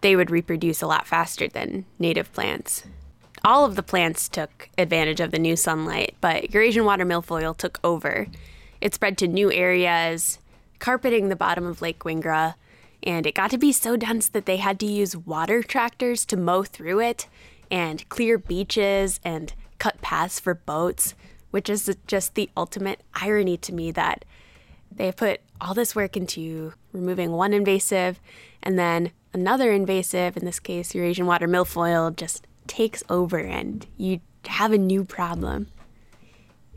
they 0.00 0.16
would 0.16 0.30
reproduce 0.30 0.82
a 0.82 0.86
lot 0.86 1.06
faster 1.06 1.48
than 1.48 1.84
native 1.98 2.32
plants. 2.32 2.84
All 3.44 3.64
of 3.64 3.76
the 3.76 3.82
plants 3.82 4.28
took 4.28 4.68
advantage 4.76 5.20
of 5.20 5.30
the 5.30 5.38
new 5.38 5.56
sunlight, 5.56 6.16
but 6.20 6.52
Eurasian 6.52 6.84
water 6.84 7.04
milfoil 7.04 7.56
took 7.56 7.78
over. 7.84 8.26
It 8.80 8.94
spread 8.94 9.16
to 9.18 9.28
new 9.28 9.52
areas, 9.52 10.38
carpeting 10.78 11.28
the 11.28 11.36
bottom 11.36 11.66
of 11.66 11.82
Lake 11.82 12.00
Wingra, 12.00 12.54
and 13.02 13.26
it 13.26 13.34
got 13.34 13.50
to 13.50 13.58
be 13.58 13.72
so 13.72 13.96
dense 13.96 14.28
that 14.28 14.46
they 14.46 14.56
had 14.56 14.80
to 14.80 14.86
use 14.86 15.16
water 15.16 15.62
tractors 15.62 16.24
to 16.26 16.36
mow 16.36 16.62
through 16.62 17.00
it 17.00 17.28
and 17.70 18.08
clear 18.08 18.38
beaches 18.38 19.20
and 19.24 19.52
cut 19.78 20.00
paths 20.00 20.40
for 20.40 20.54
boats, 20.54 21.14
which 21.50 21.70
is 21.70 21.94
just 22.06 22.34
the 22.34 22.50
ultimate 22.56 23.02
irony 23.14 23.56
to 23.56 23.72
me 23.72 23.90
that 23.92 24.24
they 24.90 25.12
put 25.12 25.40
all 25.60 25.74
this 25.74 25.94
work 25.94 26.16
into 26.16 26.72
removing 26.92 27.32
one 27.32 27.52
invasive 27.52 28.20
and 28.62 28.78
then 28.78 29.12
another 29.32 29.72
invasive, 29.72 30.36
in 30.36 30.44
this 30.44 30.58
case, 30.58 30.94
Eurasian 30.94 31.26
water 31.26 31.46
milfoil, 31.46 32.14
just 32.14 32.46
takes 32.66 33.02
over 33.08 33.38
and 33.38 33.86
you 33.96 34.20
have 34.46 34.72
a 34.72 34.78
new 34.78 35.04
problem. 35.04 35.68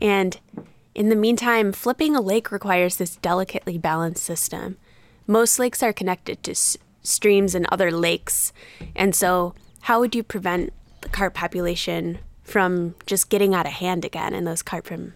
And 0.00 0.38
in 0.94 1.08
the 1.08 1.16
meantime, 1.16 1.72
flipping 1.72 2.14
a 2.14 2.20
lake 2.20 2.52
requires 2.52 2.96
this 2.96 3.16
delicately 3.16 3.78
balanced 3.78 4.22
system. 4.22 4.76
Most 5.26 5.58
lakes 5.58 5.82
are 5.82 5.92
connected 5.92 6.42
to 6.42 6.50
s- 6.50 6.76
streams 7.02 7.54
and 7.54 7.66
other 7.66 7.90
lakes. 7.90 8.52
And 8.94 9.14
so, 9.14 9.54
how 9.82 10.00
would 10.00 10.14
you 10.14 10.22
prevent 10.22 10.72
the 11.00 11.08
carp 11.08 11.34
population 11.34 12.18
from 12.42 12.94
just 13.06 13.30
getting 13.30 13.54
out 13.54 13.66
of 13.66 13.72
hand 13.72 14.04
again 14.04 14.34
and 14.34 14.46
those 14.46 14.62
carp 14.62 14.86
from 14.86 15.14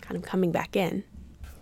kind 0.00 0.16
of 0.16 0.22
coming 0.22 0.52
back 0.52 0.74
in? 0.74 1.04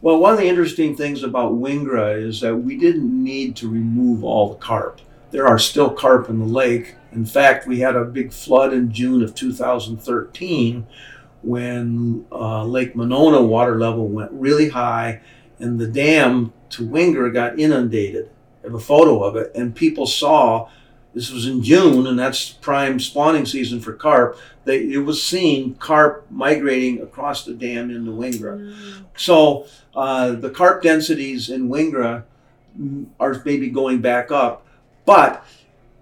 Well, 0.00 0.18
one 0.18 0.32
of 0.32 0.38
the 0.38 0.46
interesting 0.46 0.94
things 0.94 1.24
about 1.24 1.54
Wingra 1.54 2.22
is 2.22 2.40
that 2.40 2.54
we 2.54 2.78
didn't 2.78 3.24
need 3.24 3.56
to 3.56 3.68
remove 3.68 4.22
all 4.22 4.50
the 4.50 4.60
carp. 4.60 5.00
There 5.32 5.48
are 5.48 5.58
still 5.58 5.90
carp 5.90 6.28
in 6.28 6.38
the 6.38 6.44
lake. 6.44 6.94
In 7.10 7.26
fact, 7.26 7.66
we 7.66 7.80
had 7.80 7.96
a 7.96 8.04
big 8.04 8.32
flood 8.32 8.72
in 8.72 8.92
June 8.92 9.22
of 9.22 9.34
2013 9.34 10.86
when 11.42 12.26
uh, 12.32 12.64
Lake 12.64 12.96
Monona 12.96 13.42
water 13.42 13.78
level 13.78 14.08
went 14.08 14.32
really 14.32 14.70
high 14.70 15.20
and 15.58 15.78
the 15.78 15.86
dam 15.86 16.52
to 16.70 16.86
Wingra 16.86 17.32
got 17.32 17.58
inundated. 17.58 18.30
I 18.62 18.66
have 18.66 18.74
a 18.74 18.80
photo 18.80 19.22
of 19.24 19.36
it, 19.36 19.52
and 19.54 19.74
people 19.74 20.06
saw 20.06 20.68
this 21.14 21.30
was 21.30 21.46
in 21.46 21.62
June, 21.62 22.06
and 22.06 22.18
that's 22.18 22.50
prime 22.50 23.00
spawning 23.00 23.46
season 23.46 23.80
for 23.80 23.92
carp. 23.92 24.38
They, 24.64 24.84
it 24.90 24.98
was 24.98 25.22
seen 25.22 25.74
carp 25.74 26.26
migrating 26.30 27.00
across 27.00 27.44
the 27.44 27.54
dam 27.54 27.90
into 27.90 28.10
Wingra. 28.10 29.04
So 29.16 29.66
uh, 29.96 30.32
the 30.32 30.50
carp 30.50 30.82
densities 30.82 31.48
in 31.48 31.68
Wingra 31.68 32.24
mm, 32.78 33.06
are 33.18 33.42
maybe 33.44 33.70
going 33.70 34.00
back 34.00 34.30
up, 34.30 34.66
but 35.06 35.44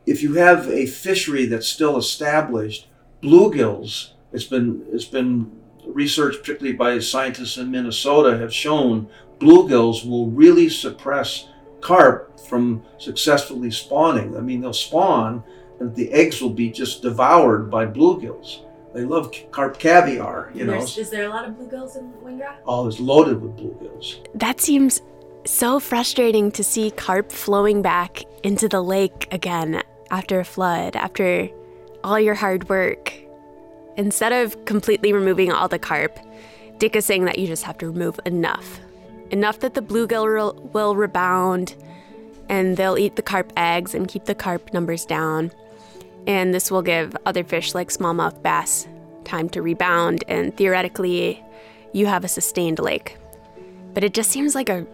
if 0.05 0.22
you 0.22 0.35
have 0.35 0.68
a 0.68 0.87
fishery 0.87 1.46
that's 1.46 1.66
still 1.66 1.96
established, 1.96 2.87
bluegills, 3.22 4.11
it's 4.37 4.44
been 4.44 4.85
it's 4.92 5.07
been 5.07 5.51
researched 5.87 6.40
particularly 6.40 6.77
by 6.77 6.99
scientists 6.99 7.57
in 7.57 7.70
Minnesota 7.70 8.37
have 8.37 8.53
shown 8.53 9.09
bluegills 9.40 10.07
will 10.09 10.29
really 10.31 10.68
suppress 10.68 11.49
carp 11.81 12.38
from 12.40 12.83
successfully 12.99 13.70
spawning. 13.70 14.37
I 14.37 14.40
mean, 14.40 14.61
they'll 14.61 14.72
spawn, 14.72 15.42
and 15.81 15.94
the 15.94 16.12
eggs 16.12 16.40
will 16.42 16.51
be 16.51 16.70
just 16.70 17.03
devoured 17.03 17.70
by 17.70 17.87
bluegills. 17.87 18.62
They 18.94 19.05
love 19.05 19.33
carp 19.51 19.79
caviar, 19.79 20.51
you 20.55 20.64
know. 20.64 20.83
is 20.83 21.11
there 21.11 21.25
a 21.25 21.29
lot 21.29 21.46
of 21.46 21.55
bluegills 21.55 21.96
in 21.96 22.12
Wingra? 22.25 22.57
Oh, 22.66 22.88
it's 22.88 23.01
loaded 23.01 23.40
with 23.40 23.57
bluegills. 23.57 24.27
That 24.35 24.61
seems 24.61 25.01
so 25.44 25.81
frustrating 25.81 26.51
to 26.53 26.64
see 26.64 26.90
carp 26.90 27.31
flowing 27.31 27.83
back 27.83 28.22
into 28.42 28.68
the 28.68 28.83
lake 28.83 29.29
again 29.31 29.83
after 30.11 30.40
a 30.40 30.44
flood, 30.44 30.96
after 30.96 31.49
all 32.03 32.18
your 32.18 32.35
hard 32.35 32.68
work. 32.68 33.26
Instead 33.97 34.33
of 34.33 34.65
completely 34.65 35.13
removing 35.13 35.51
all 35.51 35.69
the 35.69 35.79
carp, 35.79 36.19
Dick 36.79 36.95
is 36.95 37.07
saying 37.07 37.25
that 37.25 37.39
you 37.39 37.47
just 37.47 37.65
have 37.65 37.79
to 37.79 37.87
remove 37.87 38.21
enough. 38.27 38.81
Enough 39.31 39.61
that 39.61 39.75
the 39.75 39.81
bluegill 39.81 40.73
will, 40.73 40.95
rebound 40.97 41.75
and 42.49 42.77
they'll 42.77 42.99
eat 42.99 43.17
the 43.17 43.23
carp 43.23 43.53
eggs 43.57 43.95
and 43.95 44.07
keep 44.07 44.25
the 44.27 44.35
carp 44.35 44.73
numbers 44.73 45.05
down. 45.05 45.51
And 46.27 46.55
this 46.55 46.71
will 46.71 46.83
give 46.83 47.17
other 47.25 47.43
fish 47.43 47.75
like 47.75 47.89
smallmouth 47.89 48.43
bass 48.43 48.87
time 49.25 49.49
to 49.51 49.61
rebound, 49.61 50.25
and 50.29 50.57
theoretically, 50.57 51.43
you 51.93 52.07
have 52.07 52.25
a 52.25 52.29
sustained 52.29 52.79
lake. 52.79 53.19
But 53.93 54.05
it 54.05 54.15
just 54.15 54.31
seems 54.31 54.55
like 54.55 54.69
a 54.69 54.87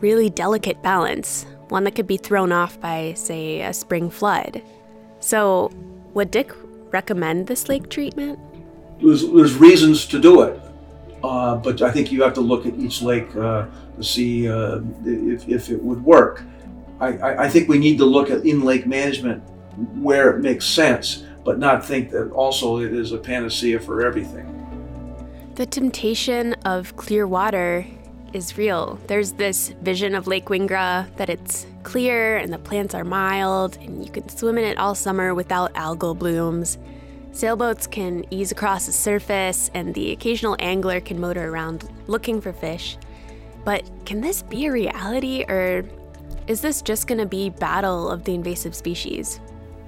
really 0.00 0.30
delicate 0.30 0.80
balance, 0.82 1.44
one 1.68 1.84
that 1.84 1.96
could 1.96 2.06
be 2.06 2.16
thrown 2.16 2.52
off 2.52 2.80
by, 2.80 3.14
say, 3.14 3.62
a 3.62 3.72
spring 3.72 4.10
flood. 4.10 4.62
So, 5.20 5.68
what 6.12 6.30
Dick 6.30 6.52
recommend 6.94 7.48
this 7.48 7.68
lake 7.68 7.90
treatment? 7.90 8.38
There's, 9.02 9.28
there's 9.28 9.56
reasons 9.56 10.06
to 10.06 10.18
do 10.18 10.42
it, 10.42 10.58
uh, 11.22 11.56
but 11.56 11.82
I 11.82 11.90
think 11.90 12.10
you 12.10 12.22
have 12.22 12.34
to 12.34 12.40
look 12.40 12.64
at 12.64 12.74
each 12.78 13.02
lake 13.02 13.28
uh, 13.36 13.66
to 13.96 14.02
see 14.02 14.48
uh, 14.48 14.80
if, 15.04 15.46
if 15.48 15.68
it 15.68 15.82
would 15.82 16.02
work. 16.02 16.42
I, 17.00 17.08
I, 17.18 17.44
I 17.44 17.48
think 17.48 17.68
we 17.68 17.78
need 17.78 17.98
to 17.98 18.06
look 18.06 18.30
at 18.30 18.46
in 18.46 18.62
lake 18.62 18.86
management 18.86 19.42
where 20.08 20.30
it 20.30 20.40
makes 20.40 20.64
sense, 20.66 21.24
but 21.44 21.58
not 21.58 21.84
think 21.84 22.10
that 22.10 22.30
also 22.30 22.78
it 22.78 22.92
is 22.94 23.12
a 23.12 23.18
panacea 23.18 23.80
for 23.80 24.06
everything. 24.06 24.46
The 25.56 25.66
temptation 25.66 26.54
of 26.64 26.96
clear 26.96 27.26
water 27.26 27.86
is 28.34 28.58
real. 28.58 28.98
There's 29.06 29.32
this 29.32 29.68
vision 29.80 30.14
of 30.14 30.26
Lake 30.26 30.46
Wingra 30.46 31.14
that 31.16 31.30
it's 31.30 31.66
clear 31.84 32.36
and 32.36 32.52
the 32.52 32.58
plants 32.58 32.94
are 32.94 33.04
mild 33.04 33.78
and 33.80 34.04
you 34.04 34.10
can 34.10 34.28
swim 34.28 34.58
in 34.58 34.64
it 34.64 34.76
all 34.76 34.94
summer 34.94 35.34
without 35.34 35.72
algal 35.74 36.18
blooms. 36.18 36.76
Sailboats 37.32 37.86
can 37.86 38.24
ease 38.32 38.50
across 38.50 38.86
the 38.86 38.92
surface 38.92 39.70
and 39.72 39.94
the 39.94 40.10
occasional 40.10 40.56
angler 40.58 41.00
can 41.00 41.20
motor 41.20 41.48
around 41.48 41.88
looking 42.08 42.40
for 42.40 42.52
fish. 42.52 42.98
But 43.64 43.88
can 44.04 44.20
this 44.20 44.42
be 44.42 44.66
a 44.66 44.72
reality 44.72 45.44
or 45.48 45.84
is 46.48 46.60
this 46.60 46.82
just 46.82 47.06
going 47.06 47.18
to 47.18 47.26
be 47.26 47.50
battle 47.50 48.10
of 48.10 48.24
the 48.24 48.34
invasive 48.34 48.74
species? 48.74 49.40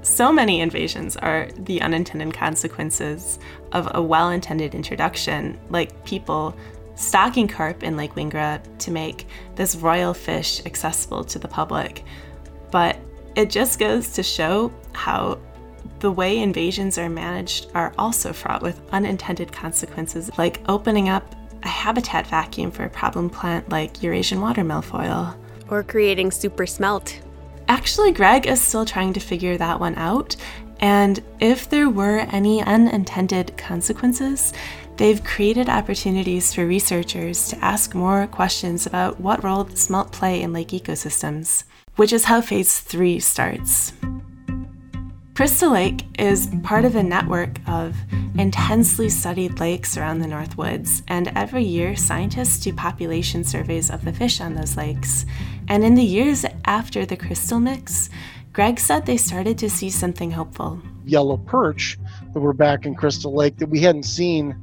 So 0.02 0.32
many 0.32 0.60
invasions 0.60 1.16
are 1.16 1.48
the 1.58 1.82
unintended 1.82 2.32
consequences 2.32 3.40
of 3.72 3.88
a 3.92 4.00
well 4.00 4.30
intended 4.30 4.72
introduction, 4.72 5.58
like 5.68 6.04
people 6.04 6.54
stocking 6.96 7.46
carp 7.46 7.82
in 7.82 7.96
Lake 7.96 8.14
Wingra 8.14 8.60
to 8.78 8.90
make 8.90 9.28
this 9.54 9.76
royal 9.76 10.12
fish 10.12 10.64
accessible 10.66 11.22
to 11.24 11.38
the 11.38 11.48
public. 11.48 12.04
But 12.70 12.98
it 13.36 13.50
just 13.50 13.78
goes 13.78 14.12
to 14.14 14.22
show 14.22 14.72
how 14.92 15.38
the 16.00 16.10
way 16.10 16.38
invasions 16.38 16.98
are 16.98 17.08
managed 17.08 17.68
are 17.74 17.92
also 17.98 18.32
fraught 18.32 18.62
with 18.62 18.80
unintended 18.92 19.52
consequences, 19.52 20.30
like 20.36 20.60
opening 20.68 21.08
up 21.08 21.34
a 21.62 21.68
habitat 21.68 22.26
vacuum 22.26 22.70
for 22.70 22.84
a 22.84 22.90
problem 22.90 23.30
plant 23.30 23.68
like 23.68 24.02
Eurasian 24.02 24.40
water 24.40 24.62
milfoil. 24.62 25.36
Or 25.68 25.82
creating 25.82 26.30
super 26.30 26.66
smelt. 26.66 27.20
Actually, 27.68 28.12
Greg 28.12 28.46
is 28.46 28.60
still 28.60 28.84
trying 28.84 29.12
to 29.12 29.20
figure 29.20 29.56
that 29.56 29.80
one 29.80 29.96
out, 29.96 30.36
and 30.80 31.22
if 31.40 31.68
there 31.68 31.90
were 31.90 32.18
any 32.30 32.62
unintended 32.62 33.56
consequences, 33.56 34.52
they've 34.96 35.22
created 35.22 35.68
opportunities 35.68 36.54
for 36.54 36.66
researchers 36.66 37.48
to 37.48 37.64
ask 37.64 37.94
more 37.94 38.26
questions 38.26 38.86
about 38.86 39.20
what 39.20 39.44
role 39.44 39.68
smelt 39.68 40.12
play 40.12 40.42
in 40.42 40.52
lake 40.52 40.68
ecosystems. 40.68 41.64
which 41.96 42.12
is 42.12 42.24
how 42.24 42.40
phase 42.40 42.78
three 42.80 43.18
starts. 43.18 43.92
Crystal 45.34 45.72
Lake 45.72 46.04
is 46.18 46.48
part 46.62 46.84
of 46.84 46.96
a 46.96 47.02
network 47.02 47.58
of 47.66 47.94
intensely 48.38 49.08
studied 49.08 49.60
lakes 49.60 49.96
around 49.96 50.20
the 50.20 50.26
North 50.26 50.56
Woods, 50.56 51.02
and 51.08 51.28
every 51.34 51.62
year 51.62 51.94
scientists 51.96 52.64
do 52.64 52.72
population 52.72 53.44
surveys 53.44 53.90
of 53.90 54.04
the 54.04 54.12
fish 54.12 54.40
on 54.40 54.54
those 54.54 54.76
lakes. 54.76 55.26
And 55.68 55.84
in 55.84 55.94
the 55.94 56.02
years 56.02 56.46
after 56.64 57.04
the 57.04 57.16
crystal 57.16 57.60
mix, 57.60 58.08
Greg 58.52 58.78
said 58.78 59.04
they 59.04 59.18
started 59.18 59.58
to 59.58 59.68
see 59.68 59.90
something 59.90 60.30
hopeful. 60.30 60.80
Yellow 61.04 61.36
perch 61.36 61.98
that 62.32 62.40
were 62.40 62.54
back 62.54 62.86
in 62.86 62.94
Crystal 62.94 63.34
Lake 63.34 63.58
that 63.58 63.68
we 63.68 63.80
hadn't 63.80 64.04
seen 64.04 64.56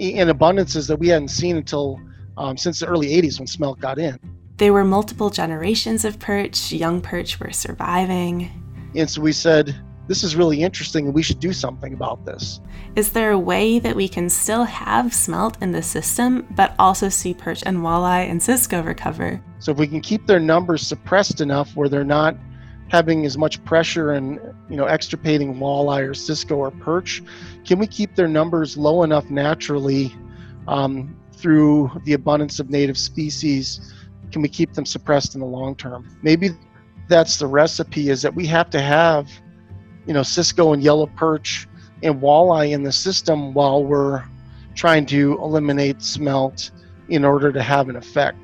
in 0.00 0.28
abundances 0.28 0.88
that 0.88 0.96
we 0.96 1.08
hadn't 1.08 1.28
seen 1.28 1.56
until 1.56 2.00
um, 2.36 2.56
since 2.56 2.80
the 2.80 2.86
early 2.86 3.08
80s 3.08 3.38
when 3.38 3.46
smelt 3.46 3.80
got 3.80 3.98
in. 3.98 4.18
There 4.56 4.72
were 4.72 4.84
multiple 4.84 5.30
generations 5.30 6.04
of 6.04 6.18
perch, 6.18 6.72
young 6.72 7.00
perch 7.00 7.38
were 7.38 7.52
surviving. 7.52 8.50
And 8.94 9.08
so 9.08 9.20
we 9.20 9.32
said, 9.32 9.74
this 10.08 10.24
is 10.24 10.34
really 10.34 10.62
interesting 10.62 11.06
and 11.06 11.14
we 11.14 11.22
should 11.22 11.38
do 11.38 11.52
something 11.52 11.94
about 11.94 12.24
this. 12.24 12.60
Is 12.96 13.12
there 13.12 13.30
a 13.30 13.38
way 13.38 13.78
that 13.78 13.94
we 13.94 14.08
can 14.08 14.28
still 14.28 14.64
have 14.64 15.14
smelt 15.14 15.56
in 15.62 15.70
the 15.70 15.82
system, 15.82 16.46
but 16.56 16.74
also 16.78 17.08
see 17.08 17.32
perch 17.32 17.62
and 17.64 17.78
walleye 17.78 18.28
and 18.28 18.42
Cisco 18.42 18.82
recover? 18.82 19.40
So 19.60 19.70
if 19.70 19.78
we 19.78 19.86
can 19.86 20.00
keep 20.00 20.26
their 20.26 20.40
numbers 20.40 20.84
suppressed 20.84 21.40
enough 21.40 21.76
where 21.76 21.88
they're 21.88 22.04
not 22.04 22.36
having 22.88 23.24
as 23.24 23.38
much 23.38 23.64
pressure 23.64 24.10
and 24.10 24.40
you 24.68 24.76
know 24.76 24.86
extirpating 24.86 25.54
walleye 25.54 26.08
or 26.08 26.14
Cisco 26.14 26.56
or 26.56 26.72
perch, 26.72 27.22
can 27.64 27.78
we 27.78 27.86
keep 27.86 28.14
their 28.16 28.28
numbers 28.28 28.76
low 28.76 29.02
enough 29.02 29.30
naturally 29.30 30.14
um, 30.68 31.16
through 31.32 31.90
the 32.04 32.12
abundance 32.12 32.60
of 32.60 32.70
native 32.70 32.98
species? 32.98 33.94
Can 34.32 34.42
we 34.42 34.48
keep 34.48 34.74
them 34.74 34.86
suppressed 34.86 35.34
in 35.34 35.40
the 35.40 35.46
long 35.46 35.74
term? 35.74 36.08
Maybe 36.22 36.50
that's 37.08 37.38
the 37.38 37.46
recipe 37.46 38.10
is 38.10 38.22
that 38.22 38.34
we 38.34 38.46
have 38.46 38.70
to 38.70 38.80
have 38.80 39.28
you 40.06 40.14
know, 40.14 40.22
Cisco 40.22 40.72
and 40.72 40.82
yellow 40.82 41.06
perch 41.06 41.68
and 42.02 42.20
walleye 42.20 42.72
in 42.72 42.82
the 42.82 42.92
system 42.92 43.52
while 43.54 43.84
we're 43.84 44.24
trying 44.74 45.06
to 45.06 45.38
eliminate 45.40 46.02
smelt 46.02 46.70
in 47.08 47.24
order 47.24 47.52
to 47.52 47.62
have 47.62 47.88
an 47.88 47.96
effect. 47.96 48.38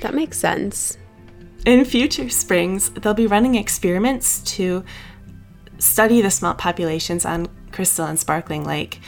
That 0.00 0.14
makes 0.14 0.38
sense. 0.38 0.98
In 1.66 1.84
future 1.84 2.28
springs, 2.28 2.90
they'll 2.90 3.14
be 3.14 3.26
running 3.26 3.54
experiments 3.54 4.40
to 4.56 4.84
study 5.78 6.20
the 6.20 6.30
smelt 6.30 6.58
populations 6.58 7.24
on 7.24 7.48
Crystal 7.74 8.06
and 8.06 8.18
Sparkling 8.18 8.64
Lake. 8.64 9.00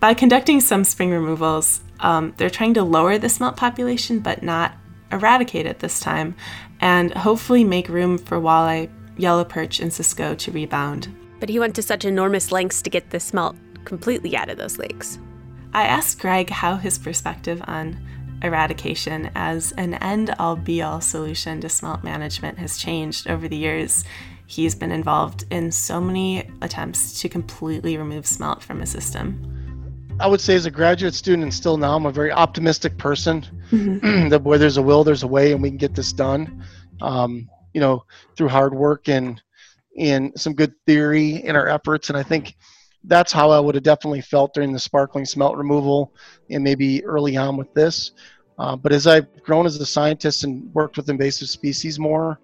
By 0.00 0.12
conducting 0.12 0.60
some 0.60 0.84
spring 0.84 1.10
removals, 1.10 1.80
um, 2.00 2.34
they're 2.36 2.50
trying 2.50 2.74
to 2.74 2.82
lower 2.82 3.16
the 3.16 3.28
smelt 3.28 3.56
population 3.56 4.18
but 4.18 4.42
not 4.42 4.74
eradicate 5.12 5.66
it 5.66 5.78
this 5.78 6.00
time, 6.00 6.34
and 6.80 7.14
hopefully 7.14 7.64
make 7.64 7.88
room 7.88 8.18
for 8.18 8.40
walleye, 8.40 8.90
yellow 9.16 9.44
perch, 9.44 9.78
and 9.78 9.92
Cisco 9.92 10.34
to 10.34 10.50
rebound. 10.50 11.14
But 11.38 11.48
he 11.48 11.58
went 11.58 11.74
to 11.76 11.82
such 11.82 12.04
enormous 12.04 12.50
lengths 12.50 12.82
to 12.82 12.90
get 12.90 13.10
the 13.10 13.20
smelt 13.20 13.56
completely 13.84 14.36
out 14.36 14.48
of 14.48 14.58
those 14.58 14.78
lakes. 14.78 15.18
I 15.74 15.84
asked 15.84 16.18
Greg 16.18 16.50
how 16.50 16.76
his 16.76 16.98
perspective 16.98 17.62
on 17.66 17.98
eradication 18.42 19.30
as 19.34 19.72
an 19.72 19.94
end 19.94 20.34
all 20.38 20.56
be 20.56 20.82
all 20.82 21.00
solution 21.00 21.60
to 21.60 21.68
smelt 21.68 22.02
management 22.02 22.58
has 22.58 22.76
changed 22.76 23.28
over 23.28 23.48
the 23.48 23.56
years. 23.56 24.04
He's 24.52 24.74
been 24.74 24.92
involved 24.92 25.46
in 25.50 25.72
so 25.72 25.98
many 25.98 26.46
attempts 26.60 27.18
to 27.22 27.28
completely 27.30 27.96
remove 27.96 28.26
smelt 28.26 28.62
from 28.62 28.82
a 28.82 28.86
system. 28.86 29.40
I 30.20 30.26
would 30.26 30.42
say, 30.42 30.54
as 30.54 30.66
a 30.66 30.70
graduate 30.70 31.14
student 31.14 31.44
and 31.44 31.54
still 31.54 31.78
now, 31.78 31.96
I'm 31.96 32.04
a 32.04 32.12
very 32.12 32.30
optimistic 32.30 32.98
person. 32.98 33.46
Mm-hmm. 33.70 34.28
that 34.30 34.42
where 34.42 34.58
there's 34.58 34.76
a 34.76 34.82
will, 34.82 35.04
there's 35.04 35.22
a 35.22 35.26
way, 35.26 35.52
and 35.52 35.62
we 35.62 35.70
can 35.70 35.78
get 35.78 35.94
this 35.94 36.12
done. 36.12 36.62
Um, 37.00 37.48
you 37.72 37.80
know, 37.80 38.04
through 38.36 38.48
hard 38.50 38.74
work 38.74 39.08
and 39.08 39.40
in 39.96 40.36
some 40.36 40.52
good 40.52 40.74
theory 40.84 41.36
in 41.36 41.56
our 41.56 41.68
efforts. 41.68 42.10
And 42.10 42.18
I 42.18 42.22
think 42.22 42.54
that's 43.04 43.32
how 43.32 43.50
I 43.50 43.58
would 43.58 43.74
have 43.74 43.84
definitely 43.84 44.20
felt 44.20 44.52
during 44.52 44.74
the 44.74 44.78
sparkling 44.78 45.24
smelt 45.24 45.56
removal 45.56 46.12
and 46.50 46.62
maybe 46.62 47.02
early 47.06 47.38
on 47.38 47.56
with 47.56 47.72
this. 47.72 48.12
Uh, 48.58 48.76
but 48.76 48.92
as 48.92 49.06
I've 49.06 49.42
grown 49.44 49.64
as 49.64 49.80
a 49.80 49.86
scientist 49.86 50.44
and 50.44 50.70
worked 50.74 50.98
with 50.98 51.08
invasive 51.08 51.48
species 51.48 51.98
more, 51.98 52.38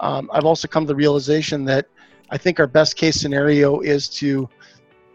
um, 0.00 0.30
I've 0.32 0.44
also 0.44 0.68
come 0.68 0.84
to 0.84 0.88
the 0.88 0.96
realization 0.96 1.64
that 1.66 1.86
I 2.30 2.38
think 2.38 2.58
our 2.58 2.66
best 2.66 2.96
case 2.96 3.20
scenario 3.20 3.80
is 3.80 4.08
to, 4.20 4.48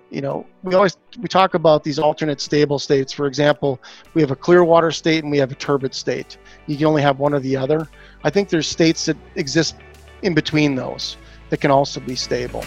you 0.10 0.22
know, 0.22 0.46
we 0.64 0.76
always 0.76 0.98
we 1.20 1.28
talk 1.28 1.56
about 1.56 1.84
these 1.84 2.00
alternate 2.00 2.40
stable 2.40 2.80
states. 2.80 3.12
For 3.12 3.26
example, 3.26 3.82
we 4.14 4.22
have 4.22 4.32
a 4.32 4.36
clear 4.36 4.64
water 4.64 4.92
state 4.92 5.24
and 5.24 5.32
we 5.32 5.38
have 5.40 5.52
a 5.52 5.56
turbid 5.56 5.94
state. 5.94 6.38
You 6.68 6.78
can 6.78 6.86
only 6.86 7.02
have 7.02 7.20
one 7.20 7.34
or 7.34 7.40
the 7.40 7.58
other. 7.58 7.88
I 8.24 8.30
think 8.30 8.50
there's 8.50 8.68
states 8.68 9.06
that 9.06 9.18
exist 9.36 9.76
in 10.22 10.34
between 10.34 10.76
those 10.76 11.18
that 11.50 11.62
can 11.62 11.72
also 11.72 12.00
be 12.00 12.16
stable. 12.16 12.64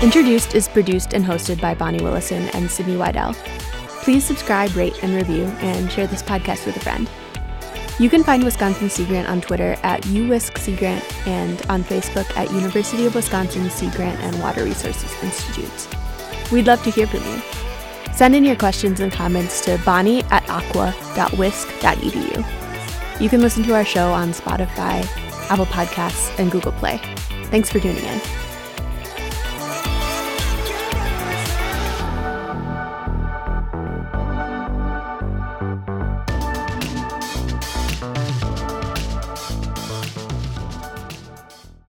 Introduced 0.00 0.54
is 0.54 0.68
produced 0.68 1.12
and 1.12 1.24
hosted 1.24 1.60
by 1.60 1.74
Bonnie 1.74 2.00
Willison 2.00 2.48
and 2.50 2.70
Sydney 2.70 2.94
Widell. 2.94 3.34
Please 4.04 4.24
subscribe, 4.24 4.76
rate, 4.76 5.02
and 5.02 5.12
review, 5.12 5.42
and 5.58 5.90
share 5.90 6.06
this 6.06 6.22
podcast 6.22 6.66
with 6.66 6.76
a 6.76 6.80
friend. 6.80 7.10
You 7.98 8.08
can 8.08 8.22
find 8.22 8.44
Wisconsin 8.44 8.90
Sea 8.90 9.04
Grant 9.06 9.28
on 9.28 9.40
Twitter 9.40 9.76
at 9.82 10.02
UWISC 10.04 10.56
Sea 10.56 10.76
Grant 10.76 11.26
and 11.26 11.60
on 11.68 11.82
Facebook 11.82 12.30
at 12.36 12.48
University 12.52 13.06
of 13.06 13.16
Wisconsin 13.16 13.68
Sea 13.70 13.90
Grant 13.90 14.20
and 14.20 14.38
Water 14.40 14.62
Resources 14.62 15.12
Institute. 15.20 15.88
We'd 16.52 16.68
love 16.68 16.80
to 16.84 16.90
hear 16.92 17.08
from 17.08 17.24
you. 17.24 17.42
Send 18.12 18.36
in 18.36 18.44
your 18.44 18.54
questions 18.54 19.00
and 19.00 19.10
comments 19.10 19.64
to 19.64 19.78
bonnie 19.84 20.22
at 20.30 20.48
aqua.wisc.edu. 20.48 20.80
You 23.20 23.28
can 23.28 23.40
listen 23.40 23.64
to 23.64 23.74
our 23.74 23.84
show 23.84 24.12
on 24.12 24.28
Spotify, 24.28 25.04
Apple 25.50 25.66
Podcasts, 25.66 26.38
and 26.38 26.52
Google 26.52 26.70
Play. 26.72 26.98
Thanks 27.46 27.68
for 27.68 27.80
tuning 27.80 28.04
in. 28.04 28.20